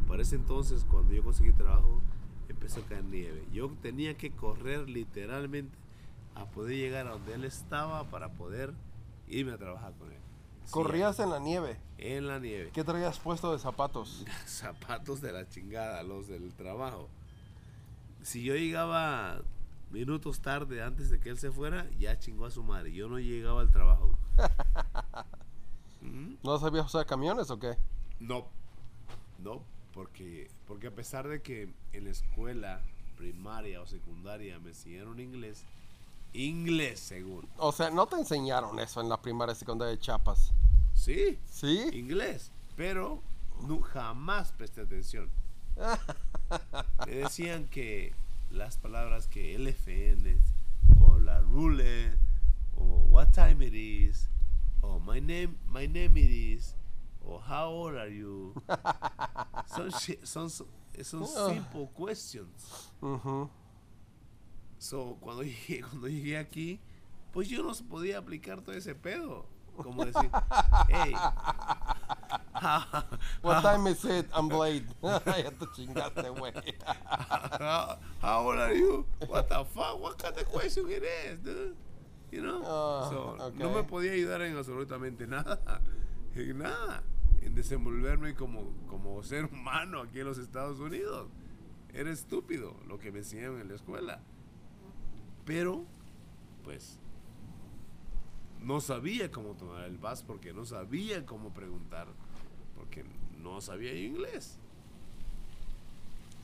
[0.08, 2.00] Para ese entonces, cuando yo conseguí trabajo,
[2.48, 3.44] empezó a caer nieve.
[3.52, 5.76] Yo tenía que correr literalmente
[6.38, 8.72] a poder llegar a donde él estaba para poder
[9.26, 10.18] irme a trabajar con él.
[10.64, 11.78] Sí, Corrías en la nieve.
[11.98, 12.70] en la nieve.
[12.72, 14.24] ¿Qué traías puesto de zapatos?
[14.46, 17.08] Zapatos de la chingada, los del trabajo.
[18.22, 19.40] Si yo llegaba
[19.90, 22.92] minutos tarde antes de que él se fuera, ya chingó a su madre.
[22.92, 24.18] Yo no llegaba al trabajo.
[26.42, 27.76] ¿No sabías usar camiones o qué?
[28.20, 28.48] No,
[29.38, 29.62] no,
[29.92, 32.82] porque, porque a pesar de que en la escuela
[33.16, 35.64] primaria o secundaria me enseñaron inglés,
[36.32, 40.52] inglés según, O sea, no te enseñaron eso en la primaria y secundaria de Chiapas.
[40.94, 41.88] sí, ¿Sí?
[41.92, 43.22] inglés, pero
[43.66, 45.30] no, jamás presté atención.
[47.06, 48.12] Me decían que
[48.50, 50.40] las palabras que LFN
[51.00, 52.12] o la rule
[52.76, 54.28] o what time it is
[54.80, 56.74] o my name my name it is
[57.24, 58.54] o how old are you
[59.66, 59.90] son
[60.24, 61.48] son son Ah.
[61.50, 62.90] simple questions.
[63.00, 63.48] Ujú.
[64.78, 66.80] So, cuando llegué, cuando llegué aquí,
[67.32, 69.46] pues yo no podía aplicar todo ese pedo.
[69.76, 70.30] Como decir,
[70.88, 71.14] hey,
[73.42, 74.26] What time is it?
[74.34, 74.84] I'm late.
[75.02, 76.52] ya te chingaste, güey.
[78.20, 79.06] how, old are you?
[79.28, 80.00] What the fuck?
[80.00, 81.76] What kind of question it is, dude?
[82.32, 82.62] You know?
[82.64, 85.60] Ah, So, No me podía ayudar en absolutamente nada.
[86.34, 87.02] En nada.
[87.42, 91.28] En desenvolverme como, como ser humano aquí en los Estados Unidos.
[91.94, 94.20] Era estúpido lo que me enseñaron en la escuela.
[95.48, 95.86] Pero,
[96.62, 96.98] pues,
[98.60, 102.06] no sabía cómo tomar el bus porque no sabía cómo preguntar.
[102.76, 103.02] Porque
[103.38, 104.58] no sabía inglés.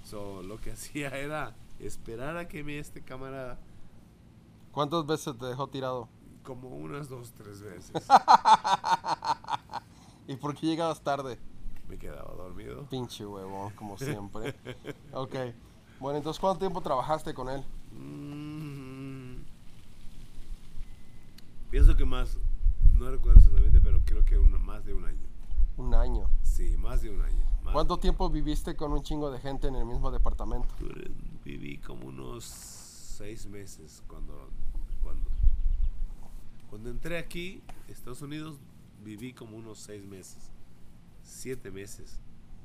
[0.05, 3.59] So, lo que hacía era esperar a que me este camarada
[4.73, 6.09] ¿Cuántas veces te dejó tirado?
[6.43, 8.07] como unas dos, tres veces.
[10.27, 11.39] ¿Y por qué llegabas tarde?
[11.89, 12.87] me quedaba dormido.
[12.89, 14.55] Pinche huevón, como siempre.
[15.13, 15.35] Ok.
[16.01, 17.63] Bueno, entonces, ¿cuánto tiempo trabajaste con él?
[17.93, 18.54] Mm.
[21.75, 22.39] Pienso que más,
[22.93, 25.27] no recuerdo exactamente, pero creo que una- más de un año.
[25.77, 26.31] Un año.
[26.41, 27.45] Sí, más de un año.
[27.73, 30.73] ¿Cuánto tiempo viviste con un chingo de gente en el mismo departamento?
[31.45, 34.51] Viví como unos seis meses cuando,
[35.03, 35.29] cuando,
[36.71, 38.61] cuando entré aquí, Estados Unidos,
[39.03, 40.53] viví como unos seis meses,
[41.25, 42.21] siete meses,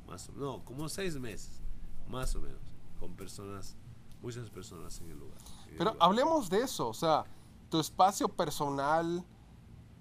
[0.08, 1.64] más o no, como seis meses,
[2.08, 2.62] más o menos,
[3.00, 3.76] con personas,
[4.22, 5.40] muchas personas en el lugar.
[5.64, 5.98] en el Pero lugar.
[6.08, 7.26] hablemos de eso, o sea,
[7.70, 9.24] tu espacio personal,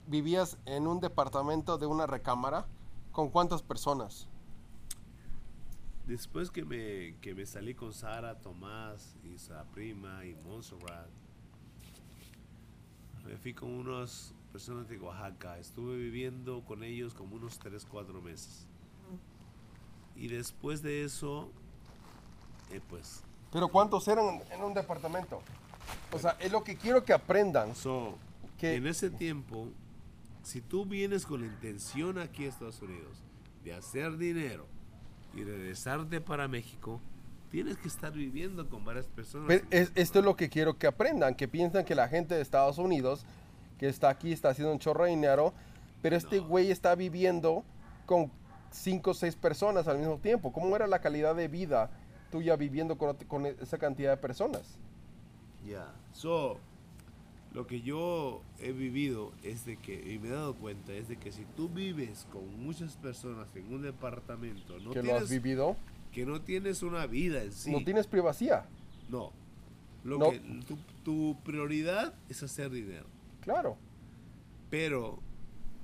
[0.07, 2.66] vivías en un departamento de una recámara,
[3.12, 4.29] ¿con cuántas personas?
[6.07, 11.09] Después que me, que me salí con Sara, Tomás, y sa prima y Montserrat,
[13.27, 15.59] me fui con unas personas de Oaxaca.
[15.59, 18.66] Estuve viviendo con ellos como unos 3, 4 meses.
[20.16, 21.51] Y después de eso,
[22.71, 25.43] eh, pues, Pero ¿cuántos eran en un departamento?
[26.12, 27.74] O sea, es lo que quiero que aprendan.
[27.74, 28.16] so,
[28.59, 29.68] Que- en ese tiempo,
[30.43, 33.18] si tú vienes con la intención aquí a Estados Unidos
[33.64, 34.66] de hacer dinero
[35.34, 37.01] y regresarte para México,
[37.51, 39.47] tienes que estar viviendo con varias personas.
[39.47, 42.41] Pues, es- esto es lo que quiero que aprendan, que piensan que la gente de
[42.41, 43.24] Estados Unidos,
[43.78, 45.53] que está aquí, está haciendo un chorro de dinero,
[46.03, 46.47] pero este No.
[46.49, 47.64] güey está viviendo
[48.07, 48.30] con
[48.70, 50.53] cinco o seis personas al mismo tiempo.
[50.53, 51.91] ¿Cómo era la calidad de vida
[52.30, 54.78] tuya viviendo con esa cantidad de personas?
[55.69, 55.93] Ya.
[56.12, 56.59] So,
[57.53, 61.16] lo que yo he vivido es de que, y me he dado cuenta, es de
[61.16, 65.31] que si tú vives con muchas personas en un departamento, no que lo has tienes,
[65.31, 65.77] vivido,
[66.12, 67.71] que no tienes una vida en sí.
[67.71, 68.66] no tienes privacidad.
[69.09, 69.33] No.
[70.05, 70.31] Lo No.
[70.31, 73.07] que tu, tu prioridad es hacer dinero.
[73.41, 73.77] Claro.
[74.71, 75.19] Pero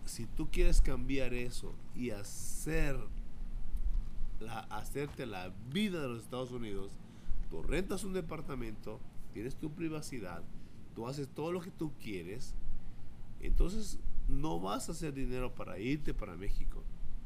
[0.05, 2.97] si tú quieres cambiar eso y hacer
[4.41, 6.93] la, hacerte la vida de los Estados Unidos,
[7.51, 9.01] tú rentas un departamento,
[9.35, 10.43] tienes tu privacidad,
[10.95, 12.55] tú haces todo lo que tú quieres,
[13.41, 16.82] entonces no vas a hacer dinero para irte para México.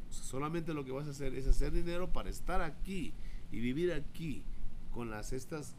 [0.09, 3.13] O sea, solamente lo que vas a hacer es hacer dinero para estar aquí
[3.53, 4.43] y vivir aquí
[4.91, 5.77] con las estas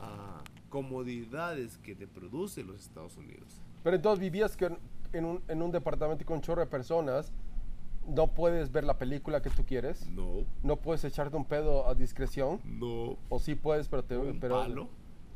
[0.00, 3.60] ah, comodidades que te producen los Estados Unidos.
[3.82, 4.70] Pero entonces vivías que
[5.12, 7.32] en un, en un departamento con chorro de personas,
[8.06, 11.94] no puedes ver la película que tú quieres, No, no puedes echarte un pedo a
[11.94, 13.18] discreción, no.
[13.28, 14.88] o sí puedes, pero, te, Un pero palo.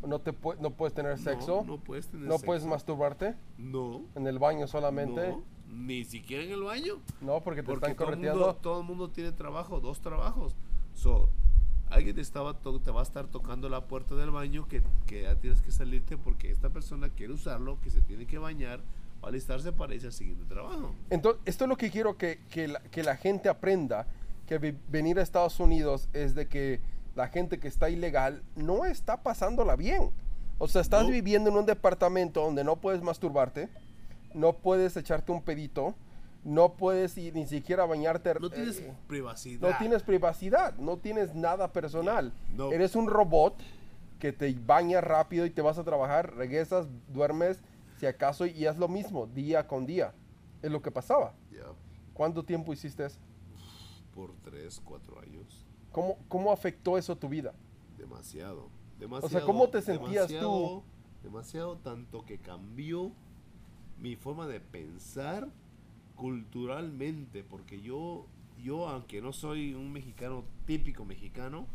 [0.07, 4.03] No, te, pu- no puedes tener sexo, No, no puedes tener no puedes masturbarte No.
[4.15, 5.43] en el baño solamente, No,
[5.73, 6.95] ni siquiera en el baño.
[7.21, 8.55] no, porque te Porque están correteando.
[8.57, 10.55] todo el mundo tiene trabajo, dos trabajos.
[10.95, 11.29] So,
[11.91, 15.37] alguien te, estaba te va a estar tocando la puerta del baño que, que ya
[15.37, 18.81] tienes que salirte porque esta persona quiere usarlo, que se tiene que bañar,
[19.23, 20.95] va a alistarse para irse al siguiente trabajo.
[21.11, 24.07] Entonces, esto es lo que quiero que, que la, que la gente aprenda,
[24.47, 26.81] que venir a Estados Unidos es de que
[27.15, 30.11] la gente que está ilegal no está pasándola bien.
[30.59, 31.11] O sea, estás No.
[31.11, 33.69] viviendo en un departamento donde no puedes masturbarte,
[34.35, 35.95] no puedes echarte un pedito,
[36.45, 38.35] no puedes ir ni siquiera bañarte.
[38.41, 39.71] No tienes eh, privacidad.
[39.71, 42.33] no tienes privacidad, no tienes nada personal.
[42.57, 42.73] No.
[42.73, 43.57] Eres un robot
[44.19, 47.61] que te baña rápido y te vas a trabajar, regresas, duermes,
[47.99, 50.13] si acaso, y es lo mismo, día con día.
[50.63, 51.35] Es lo que pasaba.
[52.15, 53.19] ¿Cuánto tiempo hiciste eso?
[54.15, 55.67] por tres, cuatro años.
[55.93, 57.53] ¿Cómo, cómo afectó eso tu vida?
[57.99, 58.69] Demasiado.
[58.99, 59.47] Demasiado.
[59.47, 60.35] ¿cómo te sentías tú?
[60.35, 60.83] demasiado,
[61.23, 63.13] Demasiado tanto que cambió
[64.01, 65.49] mi forma de pensar
[66.17, 68.27] culturalmente, porque yo,
[68.63, 71.67] yo aunque no soy un mexicano típico mexicano,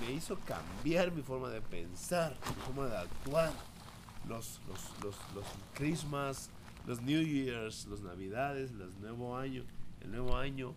[0.00, 3.52] me hizo cambiar mi forma de pensar, mi forma de actuar.
[4.28, 5.44] Los, los, los, los
[5.74, 6.48] Christmas,
[6.86, 9.64] los New Years, los Navidades, los Nuevo Año,
[10.00, 10.74] el Nuevo Año,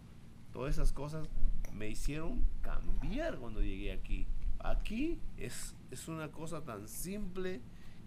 [0.52, 1.30] todas esas cosas
[1.78, 4.28] me hicieron cambiar cuando llegué aquí.
[4.60, 7.62] Aquí es, es una cosa tan simple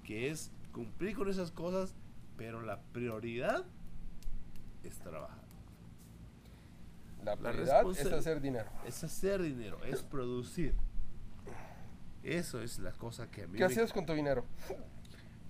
[0.05, 1.95] que es cumplir con esas cosas,
[2.37, 3.65] pero la prioridad
[4.83, 5.39] es trabajar.
[7.25, 8.69] La La prioridad es responsa- hacer dinero.
[8.87, 10.75] Es hacer dinero, es producir.
[12.23, 14.45] Eso es la cosa que a mí ¿Qué me- hacías con tu dinero?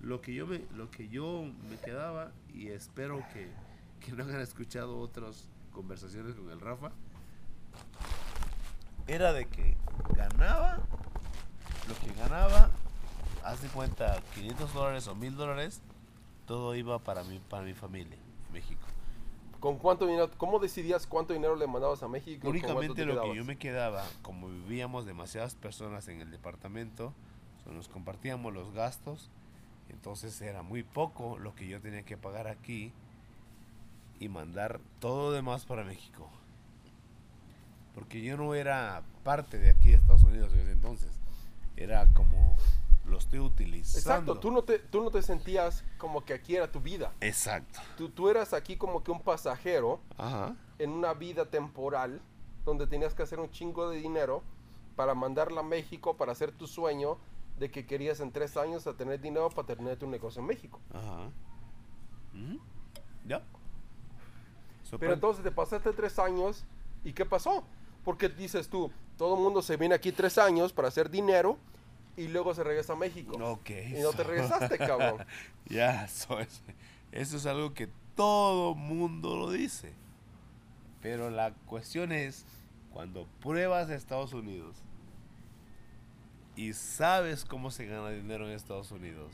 [0.01, 3.47] lo que yo me lo que yo me quedaba y espero que,
[3.99, 6.91] que no hayan escuchado otras conversaciones con el Rafa
[9.07, 9.77] era de que
[10.15, 10.79] ganaba
[11.87, 12.69] lo que ganaba
[13.43, 15.81] haz de cuenta 500 dólares o 1000 dólares
[16.45, 18.17] todo iba para mi para mi familia
[18.47, 18.81] en México
[19.59, 20.27] ¿Con cuánto dinero?
[20.37, 22.49] ¿Cómo decidías cuánto dinero le mandabas a México?
[22.49, 27.13] únicamente te lo que yo me quedaba como vivíamos demasiadas personas en el departamento
[27.65, 29.29] nos compartíamos los gastos
[29.91, 32.93] entonces era muy poco lo que yo tenía que pagar aquí
[34.19, 36.29] y mandar todo lo demás para México.
[37.95, 41.09] Porque yo no era parte de aquí de Estados Unidos en ese entonces.
[41.75, 42.55] Era como
[43.05, 43.99] lo estoy utilizando.
[43.99, 47.13] Exacto, tú no, te, tú no te sentías como que aquí era tu vida.
[47.19, 47.79] Exacto.
[47.97, 50.55] Tú, tú eras aquí como que un pasajero Ajá.
[50.79, 52.21] en una vida temporal
[52.63, 54.43] donde tenías que hacer un chingo de dinero
[54.95, 57.17] para mandarla a México para hacer tu sueño
[57.57, 60.79] de que querías en tres años a tener dinero para tener tu negocio en México.
[60.93, 61.29] Ajá.
[62.33, 62.59] Ujú.
[63.25, 63.39] Ya.
[64.83, 66.65] So, Pero pues, entonces te pasaste tres años
[67.03, 67.63] y ¿qué pasó?
[68.03, 71.57] Porque dices tú, todo el mundo se viene aquí tres años para hacer dinero
[72.17, 73.37] y luego se regresa a México.
[73.41, 73.69] Ok.
[73.69, 75.25] Y no te regresaste, cabrón.
[75.65, 76.61] Ya, eso es,
[77.11, 79.93] eso es algo que todo mundo lo dice.
[81.01, 82.45] Pero la cuestión es,
[82.91, 84.75] cuando pruebas Estados Unidos
[86.55, 89.31] y sabes cómo se gana dinero en Estados Unidos,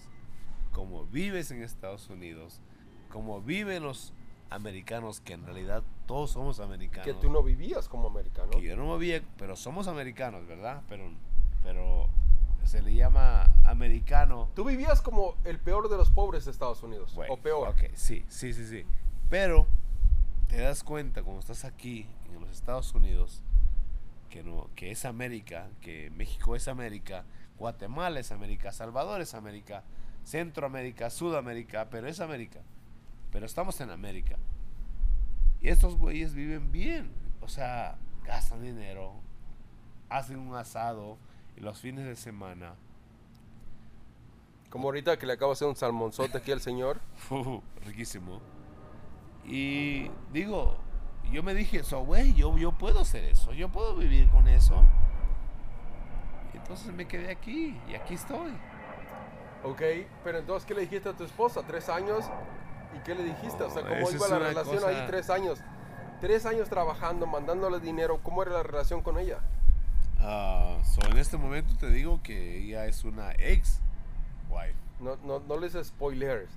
[0.72, 2.61] cómo vives en Estados Unidos,
[3.09, 4.13] cómo viven los
[4.49, 7.05] americanos, que en realidad todos somos americanos.
[7.05, 8.51] Que tú no vivías como americano.
[8.51, 10.81] Que yo no me vi, pero somos americanos, ¿verdad?
[10.87, 11.11] Pero,
[11.63, 12.09] pero
[12.67, 17.15] se le llama americano Tú vivías como el peor de los pobres de Estados Unidos.
[17.15, 17.69] Bueno, o peor.
[17.69, 18.85] Ok, sí, sí, sí, sí.
[19.29, 19.67] Pero
[20.47, 23.43] te das cuenta cuando estás aquí en los Estados Unidos
[24.29, 27.23] que no, que es América, que México es América,
[27.57, 29.83] Guatemala es América, Salvador es América,
[30.23, 32.61] Centroamérica, Sudamérica, pero es América.
[33.32, 34.38] Pero estamos en América.
[35.61, 37.11] Y estos güeyes viven bien.
[37.41, 39.13] O sea, gastan dinero,
[40.09, 41.17] hacen un asado
[41.55, 42.75] y los fines de semana
[44.69, 46.99] Como ahorita que le acabo de hacer un salmonzote aquí al señor.
[47.86, 48.41] Riquísimo.
[49.45, 50.75] Y digo,
[51.32, 54.84] yo me dije, so, güey, yo, yo puedo hacer eso, yo puedo vivir con eso.
[56.53, 58.51] Y entonces me quedé aquí y aquí estoy.
[59.63, 59.82] Ok,
[60.23, 61.63] pero entonces, ¿qué le dijiste a tu esposa?
[61.65, 62.25] ¿Tres años?
[62.95, 63.63] ¿Y qué le dijiste?
[63.63, 65.59] O sea, ¿cómo iba la relación cosa- ahí tres años?
[66.21, 68.19] Tres años trabajando, mandándole dinero.
[68.23, 69.39] ¿Cómo era la relación con ella?
[70.19, 73.79] Ah, so, en este momento te digo que ella es una ex
[74.49, 74.73] wife.
[74.99, 76.49] No, no, no les spoilers.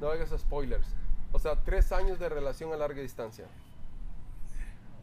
[0.00, 0.86] No hagas spoilers.
[1.32, 3.46] O sea, tres años de relación a larga distancia.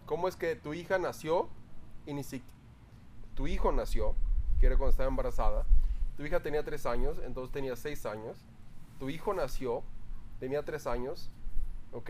[0.06, 1.48] ¿Cómo es que tu hija nació
[2.06, 2.46] y ni siquiera...
[3.36, 4.16] Tu hijo nació,
[4.60, 5.66] que era cuando estaba embarazada.
[6.18, 8.38] Tu hija tenía tres años, entonces tenía seis años.
[9.00, 9.84] tu hijo nació,
[10.42, 11.30] tenía tres años,
[11.94, 12.10] ¿ok?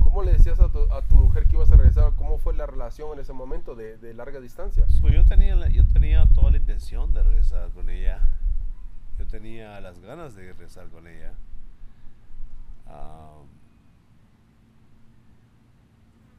[0.00, 2.14] ¿Cómo le decías a tu, a tu mujer que ibas a regresar?
[2.16, 4.88] ¿Cómo fue la relación en ese momento de, de larga distancia?
[4.88, 8.26] So, yo, tenía, la- yo tenía toda la intención de regresar con ella.
[9.18, 11.34] Yo tenía las ganas de regresar con ella.
[12.86, 13.46] Am,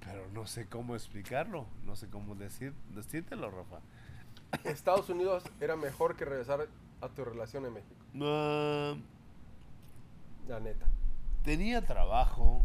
[0.03, 1.67] pero no sé cómo explicarlo.
[1.85, 3.81] No sé cómo decir, decírtelo, Rafa.
[4.63, 6.67] Estados Unidos era mejor que regresar
[7.01, 9.01] a tu relación en México, Am,
[10.47, 10.87] la neta.
[11.43, 12.61] Tenía trabajo.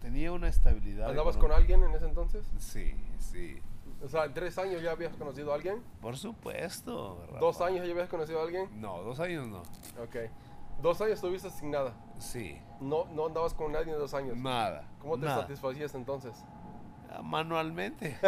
[0.00, 1.10] Tenía una estabilidad.
[1.10, 2.44] ¿Andabas con alguien en ese entonces?
[2.58, 3.60] Sí, sí.
[4.04, 5.80] O sea, ¿en tres años ya habías conocido a alguien?
[6.00, 7.20] Por supuesto.
[7.28, 7.38] Rafa.
[7.38, 8.68] ¿Dos años ya habías conocido a alguien?
[8.80, 9.58] No, dos años no.
[10.02, 10.16] Ok.
[10.80, 11.94] Dos años estuviste sin nada.
[12.18, 12.60] Sí.
[12.80, 14.36] No, no andabas con nadie en dos años.
[14.36, 14.88] Nada.
[15.00, 15.42] ¿Cómo te nada.
[15.42, 16.44] satisfacías entonces?
[17.10, 18.16] Ah, Manualmente.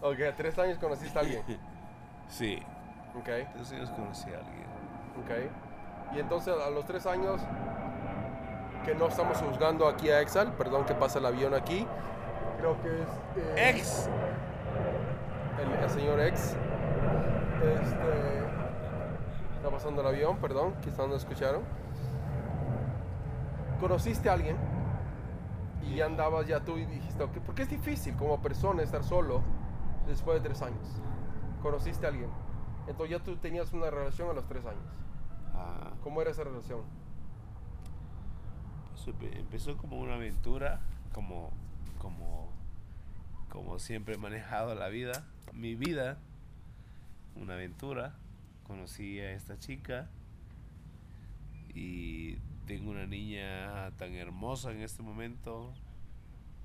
[0.00, 1.42] Ok, tres años conociste a alguien.
[2.28, 2.58] Sí.
[3.14, 4.64] Ok, Tres años conocí a alguien.
[5.22, 5.50] ok.
[6.14, 7.40] Y entonces a los tres años,
[8.84, 11.86] que no estamos juzgando aquí a Exal, perdón que pasa el avión aquí.
[12.58, 13.08] Creo que es...
[13.56, 14.08] eh, Ex.
[15.60, 16.56] El, el señor X.
[17.62, 18.38] Este.
[19.56, 21.62] Está pasando el avión, perdón, quizás no escucharon.
[23.80, 24.56] Conociste a alguien
[25.82, 29.42] y ya andabas ya tú y dijiste, ok, porque es difícil como persona estar solo
[30.06, 31.00] después de tres años.
[31.62, 32.30] Conociste a alguien.
[32.86, 34.84] Entonces ya tú tenías una relación a los tres años.
[35.56, 36.82] Ah, ¿Cómo era esa relación?
[38.92, 40.80] pues, empe- empezó como una aventura,
[41.12, 41.50] como,
[41.98, 42.50] como,
[43.50, 46.18] como siempre he manejado la vida, mi vida,
[47.36, 48.14] una aventura.
[48.66, 50.08] Conocí a esta chica
[51.74, 52.36] y
[52.66, 55.72] tengo una niña tan hermosa en este momento,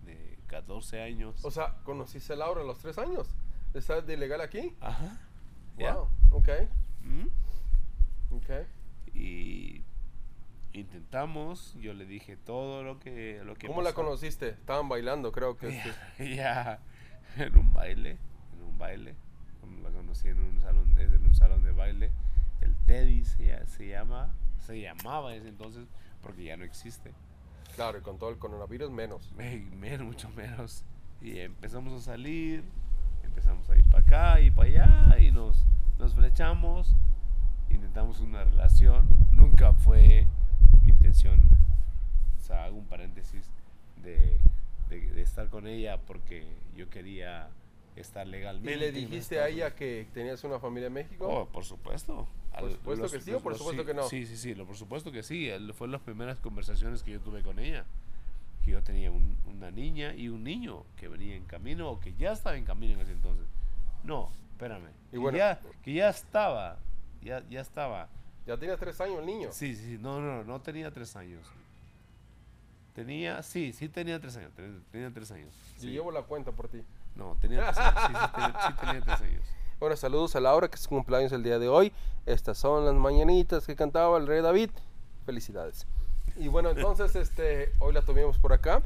[0.05, 1.45] de 14 años.
[1.45, 3.27] O sea, conociste a Laura a los tres años.
[3.75, 4.75] ¿Estás de ilegal aquí?
[4.81, 5.19] Ajá.
[5.77, 6.49] Wow, ok,
[7.03, 7.27] ¿Mm?
[8.35, 8.49] ok.
[9.21, 9.83] Y
[10.73, 14.03] intentamos yo le dije todo lo que lo que ¿Cómo la pasó.
[14.03, 14.49] conociste?
[14.49, 15.79] Estaban bailando, creo que.
[16.35, 16.79] ya
[17.37, 18.17] en un baile
[18.53, 19.15] en un baile
[19.83, 22.11] la conocí en un salón en un salón de baile
[22.61, 24.33] el Teddy se, se llama
[24.65, 25.87] se llamaba ese entonces
[26.21, 27.13] porque ya no existe
[27.75, 29.31] Claro, y con todo el coronavirus menos.
[29.79, 30.83] Menos mucho menos
[31.21, 32.63] y empezamos a salir
[33.23, 35.63] empezamos a ir para acá y para allá y nos
[35.99, 36.95] nos flechamos
[37.73, 40.27] intentamos una relación nunca fue
[40.83, 41.41] mi intención
[42.37, 43.49] o sea hago un paréntesis
[44.03, 44.37] de,
[44.89, 46.45] de- de estar con ella porque
[46.75, 47.49] yo quería
[47.95, 51.27] estar ¿Y legalmente le en los dijiste a ella que tenías una familia en México?
[51.27, 52.27] Oh, por supuesto.
[52.51, 54.03] ¿Por Al- supuesto que sí o por supuesto sí, que no?
[54.03, 55.49] Sí, sí, sí, lo, por supuesto que sí.
[55.73, 57.85] Fue las primeras conversaciones que yo tuve con ella.
[58.63, 62.13] Que yo tenía un- una niña y un niño que venía en camino o que
[62.15, 63.45] ya estaba en camino en ese entonces.
[64.05, 64.87] No, espérame.
[65.09, 66.79] Y que, bueno- ya, que ya estaba.
[67.23, 68.09] Ya, ya estaba.
[68.45, 69.49] Ya tienes tres años el niño.
[69.51, 69.97] Sí, sí.
[69.99, 71.47] No, no, no, no tenía tres años.
[72.95, 74.51] Tenía, sí, sí tenía tres años.
[74.55, 75.53] Tenía, tenía tres años.
[75.75, 75.91] Yo sí.
[75.91, 76.83] llevo la cuenta por ti.
[77.15, 78.01] No, tenía tres años.
[78.07, 79.43] Sí, sí, tenía, sí tenía tres años.
[79.79, 81.91] Bueno, saludos a Laura, que es su cumpleaños el día de hoy.
[82.25, 84.69] Estas son las mañanitas que cantaba el rey David.
[85.25, 85.87] Felicidades.
[86.37, 88.81] Y bueno, entonces este, hoy la tuvimos por acá.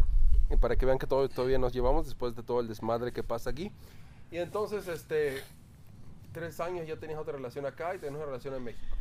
[0.49, 3.23] Y para que vean que todo, todavía nos llevamos después de todo el desmadre que
[3.23, 3.71] pasa aquí.
[4.31, 5.41] Y entonces, este,
[6.35, 8.95] tres años ya tenías otra relación acá y tenías una relación en México.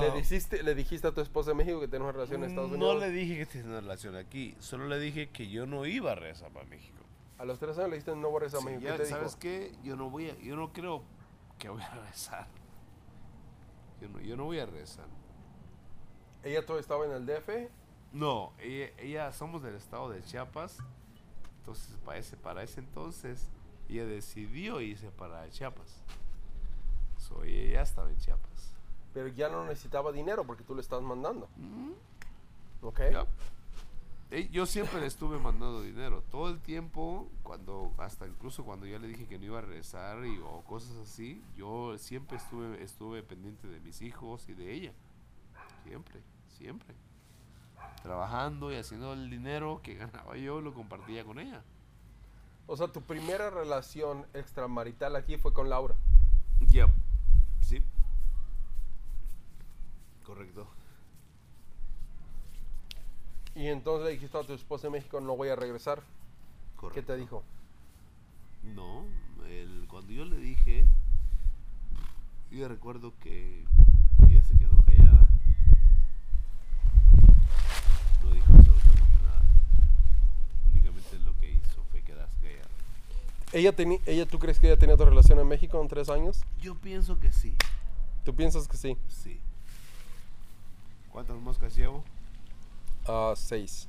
[0.00, 2.70] ¿Le, dijiste, ¿Le dijiste a tu esposa en México que tenías una relación en Estados
[2.70, 3.00] No Unidos?
[3.00, 6.14] le dije que tenía una relación aquí, solo le dije que yo no iba a
[6.14, 6.98] regresar para México.
[7.38, 8.82] A los tres años le dijiste no voy a regresar a Sí, México.
[8.84, 9.40] ya, ¿Qué te ¿Sabes dijo?
[9.40, 9.72] qué?
[9.82, 11.02] Yo no voy a, yo no creo
[11.58, 12.46] que voy a regresar.
[14.00, 15.06] Yo no, yo no voy a regresar.
[16.44, 17.70] Ella todavía estaba en el DF.
[18.12, 20.78] No, ella, ella somos del estado de Chiapas.
[21.58, 23.50] Entonces, para ese, para ese entonces,
[23.90, 26.02] ella decidió irse para Chiapas.
[27.18, 28.74] So, ella ya estaba en Chiapas.
[29.12, 31.48] Pero ya no necesitaba dinero porque tú le estás mandando.
[32.82, 33.00] ¿Ok?
[33.12, 33.26] Ya.
[34.30, 36.22] Eh, Yo siempre le estuve mandando dinero.
[36.30, 40.24] Todo el tiempo, cuando hasta incluso cuando yo le dije que no iba a regresar
[40.24, 44.92] y, o cosas así, yo siempre estuve, estuve pendiente de mis hijos y de ella.
[45.84, 46.94] Siempre, siempre.
[48.02, 51.64] Trabajando y haciendo el dinero que ganaba yo, lo compartía con ella.
[52.72, 55.96] O sea, tu primera relación extramarital aquí fue con Laura.
[56.68, 56.86] Ya.
[57.60, 57.82] Sí.
[60.24, 60.68] Correcto.
[63.56, 66.00] Y entonces le dijiste a tu esposa en México, no voy a regresar.
[66.76, 67.00] Correcto.
[67.00, 67.42] ¿Qué te dijo?
[68.62, 69.04] No,
[69.48, 70.86] el- cuando yo le dije,
[72.52, 73.64] yo recuerdo que
[74.28, 75.28] ella se quedó callada.
[78.22, 79.42] No dijo absolutamente nada.
[80.70, 82.68] Únicamente lo que hizo fue quedarse callada.
[83.52, 86.42] ¿Ella, teni- ella ¿Tú crees que ella tenía otra relación en México en tres años?
[86.60, 87.56] Yo pienso que sí.
[88.24, 88.96] ¿Tú piensas que sí?
[89.08, 89.40] Sí.
[91.10, 92.04] ¿Cuántas moscas llevo?
[93.08, 93.88] Ah, seis.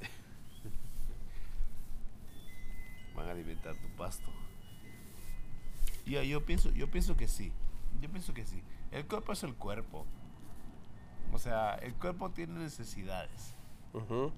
[3.14, 4.28] Van a alimentar tu pasto.
[6.06, 7.52] Yo, yo pienso, yo pienso que sí.
[8.00, 8.62] Yo pienso que sí.
[8.90, 10.04] El cuerpo es el cuerpo.
[11.32, 13.54] O sea, el cuerpo tiene necesidades.
[13.92, 14.32] Ujú.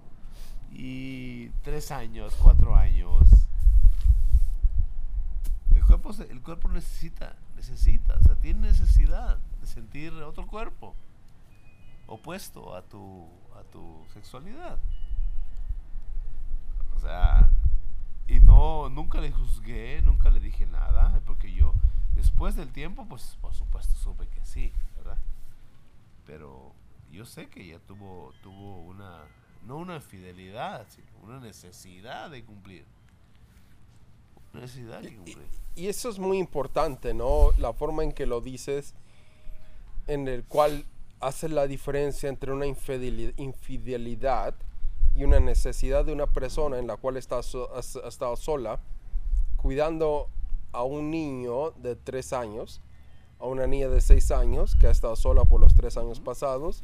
[0.73, 3.23] Y tres años, cuatro años.
[5.75, 10.95] El cuerpo, el cuerpo necesita, necesita, o sea, tiene necesidad de sentir otro cuerpo
[12.09, 14.79] opuesto a tu, a tu sexualidad.
[16.97, 17.49] O sea,
[18.27, 21.75] y no, nunca le juzgué, nunca le dije nada, porque yo,
[22.15, 25.19] después del tiempo, pues por supuesto supe que sí, ¿verdad?
[26.27, 26.75] Pero
[27.11, 29.23] yo sé que ella tuvo, tuvo una,
[29.67, 32.85] no una infidelidad, sino una necesidad de cumplir.
[34.53, 35.39] Una necesidad de Y, cumplir.
[35.77, 37.51] y eso es muy importante, ¿no?
[37.59, 38.95] La forma en que lo dices,
[40.07, 40.85] en el cual
[41.21, 44.55] hace la diferencia entre una infideli- infidelidad
[45.15, 48.81] y una necesidad de una persona en la cual está so- has- ha estado sola,
[49.57, 50.31] cuidando
[50.73, 52.81] a un niño de tres años,
[53.41, 56.83] a una niña de seis años que ha estado sola por los tres años pasados.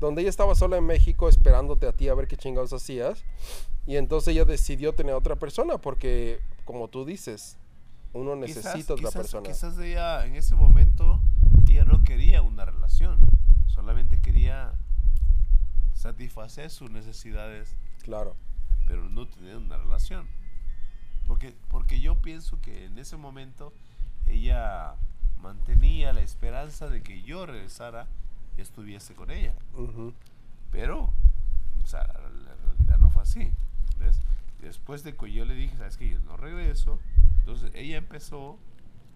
[0.00, 3.24] Donde ella estaba sola en México esperándote a ti a ver qué chingados hacías.
[3.86, 7.56] Y entonces ella decidió tener a otra persona porque, como tú dices,
[8.12, 9.48] uno necesita otra quizás, persona.
[9.48, 11.20] Quizás ella en ese momento
[11.68, 13.18] ella no quería una relación,
[13.66, 14.72] solamente quería
[15.94, 18.36] satisfacer sus necesidades, Claro.
[18.86, 20.26] pero no tener una relación.
[21.26, 23.72] Porque, porque yo pienso que en ese momento
[24.26, 24.94] ella
[25.38, 28.06] mantenía la esperanza de que yo regresara
[28.62, 29.54] estuviese con ella.
[30.70, 31.12] Pero,
[31.82, 33.52] o sea, la, la realidad no fue así.
[33.98, 34.20] ¿Ves?
[34.60, 36.98] Después de que yo le dije, sabes que yo no regreso,
[37.38, 38.58] entonces ella empezó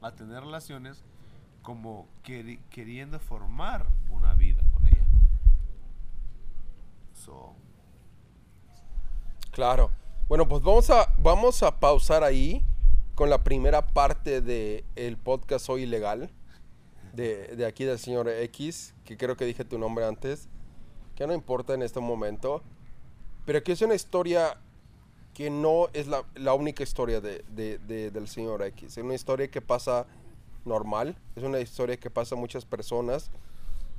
[0.03, 1.03] a tener relaciones
[1.63, 5.05] como queri- queriendo formar una vida con ella.
[7.15, 7.55] So,
[9.51, 9.91] Claro.
[10.29, 12.65] Bueno, pues vamos a, vamos a pausar ahí
[13.17, 16.31] con la primera parte del el podcast Soy Ilegal.
[17.13, 20.49] De, de aquí del señor X, que creo que dije tu nombre antes.
[21.17, 22.63] Que no importa en este momento.
[23.47, 24.59] Pero que es una historia
[25.35, 28.97] que no es la, la única historia de, de- de- del señor X.
[28.99, 30.07] Es una historia que pasa
[30.65, 31.17] normal.
[31.37, 33.31] Es una historia que pasa a muchas personas.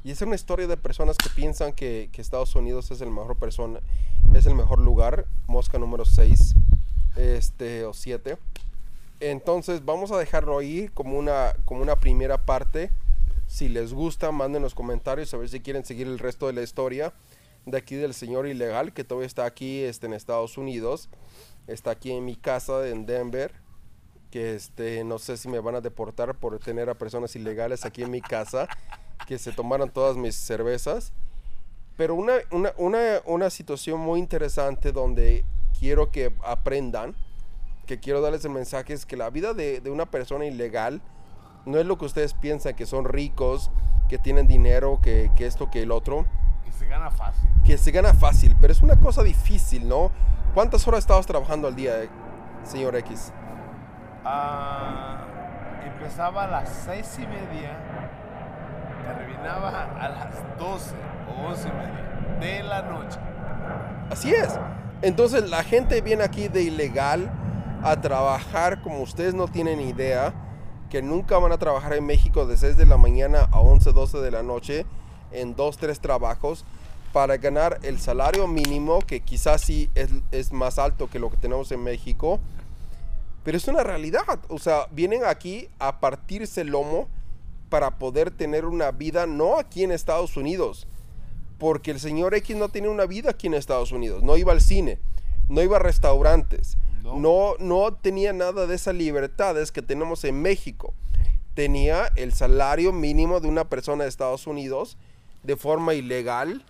[0.03, 3.36] Y es una historia de personas que piensan que, que Estados Unidos es el mejor
[3.38, 3.82] persona,
[4.34, 6.55] es el mejor lugar, mosca número 6,
[7.18, 8.38] este, o 7.
[9.22, 12.92] Entonces vamos a dejarlo ahí como una, como una primera parte.
[13.46, 16.64] Si les gusta, manden los comentarios a ver si quieren seguir el resto de la
[16.64, 17.14] historia
[17.68, 21.08] de aquí del señor ilegal que todavía está aquí este, en Estados Unidos.
[21.68, 23.54] Está aquí en mi casa en Denver.
[24.32, 28.02] Que este, no sé si me van a deportar por tener a personas ilegales aquí
[28.02, 28.68] en mi casa
[29.28, 31.14] que se tomaran todas mis cervezas.
[31.96, 35.46] Pero una, una, una, una situación muy interesante donde
[35.80, 37.16] quiero que aprendan,
[37.86, 41.02] que quiero darles el mensaje, es que la vida de, de una persona ilegal
[41.66, 43.72] no es lo que ustedes piensan, que son ricos,
[44.10, 46.26] que tienen dinero, que, que esto, que el otro,
[46.66, 47.50] que se gana fácil.
[47.66, 50.12] que se gana fácil, pero es una cosa difícil, ¿no?
[50.54, 51.94] ¿Cuántas horas estabas trabajando al día,
[52.64, 53.32] señor X?
[54.26, 55.22] Ah,
[55.86, 57.78] empezaba a las seis y media,
[59.05, 60.96] terminaba a las 12
[61.30, 62.01] o 11 y media
[62.39, 63.20] de la noche.
[64.10, 64.60] Así es.
[65.01, 67.32] Entonces la gente viene aquí de ilegal
[67.83, 70.33] a trabajar como ustedes no tienen idea,
[70.89, 74.20] que nunca van a trabajar en México de 6 de la mañana a 11, 12
[74.20, 74.86] de la noche
[75.32, 76.66] en dos, tres trabajos
[77.13, 81.37] para ganar el salario mínimo, que quizás sí es, es más alto que lo que
[81.37, 82.39] tenemos en México.
[83.43, 84.21] Pero es una realidad.
[84.49, 87.08] O sea, vienen aquí a partirse el lomo
[87.70, 90.87] para poder tener una vida, no aquí en Estados Unidos,
[91.58, 94.24] porque el señor X no tiene una vida aquí en Estados Unidos.
[94.24, 94.99] No iba al cine,
[95.49, 97.56] no iba a restaurantes, No.
[97.60, 100.94] no, tenía nada de esas libertades que tenemos en México.
[101.54, 104.98] Tenía el salario mínimo de una persona de Estados Unidos
[105.44, 106.64] de forma ilegal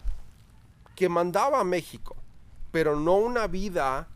[0.95, 2.16] que mandaba a México,
[2.72, 4.08] pero no una vida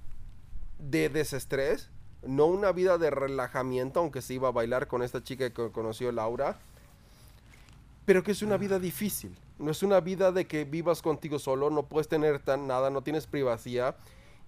[0.79, 1.89] de desestrés,
[2.23, 6.11] no una vida de relajamiento, aunque se iba a bailar con esta chica que conoció
[6.11, 6.57] Laura,
[8.05, 9.37] pero que es una vida difícil.
[9.57, 13.01] No es una vida de que vivas contigo solo, no puedes tener tan nada, no
[13.01, 13.95] tienes privacidad.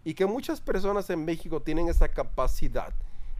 [0.07, 2.93] Y que muchas personas en México tienen esa capacidad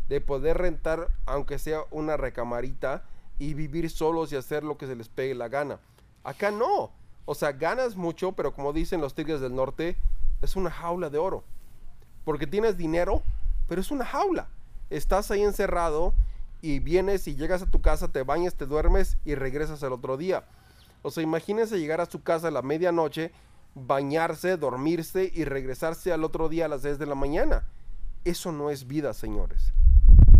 [0.09, 3.05] de poder rentar, aunque sea una recamarita,
[3.39, 5.79] y vivir solos y hacer lo que se les pegue la gana.
[6.25, 6.91] Acá no.
[7.23, 9.95] O sea, ganas mucho, pero como dicen los tigres del norte,
[10.41, 11.45] es una jaula de oro.
[12.25, 13.23] Porque tienes dinero,
[13.69, 14.49] pero es una jaula.
[14.89, 16.13] Estás ahí encerrado
[16.61, 20.17] y vienes y llegas a tu casa, te bañas, te duermes y regresas el otro
[20.17, 20.43] día.
[21.01, 23.31] O sea, imagínense llegar a su casa a la medianoche,
[23.85, 27.67] bañarse, dormirse y regresarse al otro día a las 10 de la mañana.
[28.25, 29.73] Eso no es vida, señores.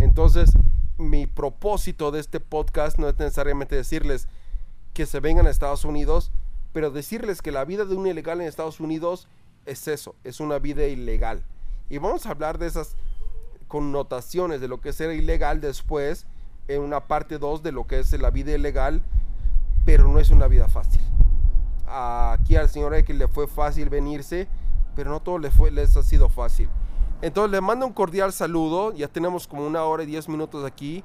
[0.00, 0.50] Entonces,
[0.98, 4.28] mi propósito de este podcast no es necesariamente decirles
[4.92, 6.32] que se vengan a Estados Unidos,
[6.72, 9.28] pero decirles que la vida de un ilegal en Estados Unidos
[9.64, 11.44] es eso, es una vida ilegal.
[11.88, 12.96] Y vamos a hablar de esas
[13.68, 16.26] connotaciones de lo que es ser ilegal después
[16.66, 19.02] en una parte 2 de lo que es la vida ilegal,
[19.84, 21.00] pero no es una vida fácil.
[21.90, 24.48] Aquí al señor X le fue fácil venirse,
[24.94, 26.68] pero no todo le fue, les ha sido fácil.
[27.22, 31.02] Entonces le mando un cordial saludo, ya tenemos como una hora y diez minutos aquí.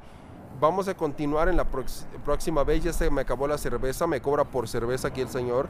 [0.59, 4.43] Vamos a continuar en la próxima vez, ya se me acabó la cerveza, me cobra
[4.43, 5.67] por cerveza aquí el señor.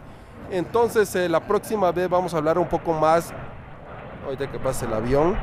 [0.51, 3.33] Entonces eh, la próxima vez vamos a hablar un poco más,
[4.25, 5.37] ahorita que pase el avión,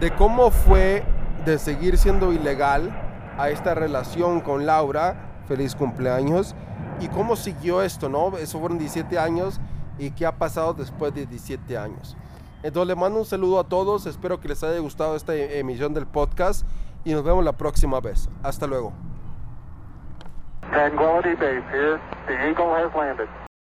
[0.00, 1.04] de cómo fue
[1.44, 2.90] de seguir siendo ilegal
[3.38, 5.30] a esta relación con Laura.
[5.46, 6.54] Feliz cumpleaños.
[7.00, 8.36] Y cómo siguió esto, ¿no?
[8.38, 9.60] Eso fueron 17 años
[9.98, 12.16] y qué ha pasado después de 17 años.
[12.62, 16.06] Entonces le mando un saludo a todos, espero que les haya gustado esta emisión del
[16.06, 16.66] podcast
[17.04, 18.30] y nos vemos la próxima vez.
[18.42, 18.92] Hasta luego.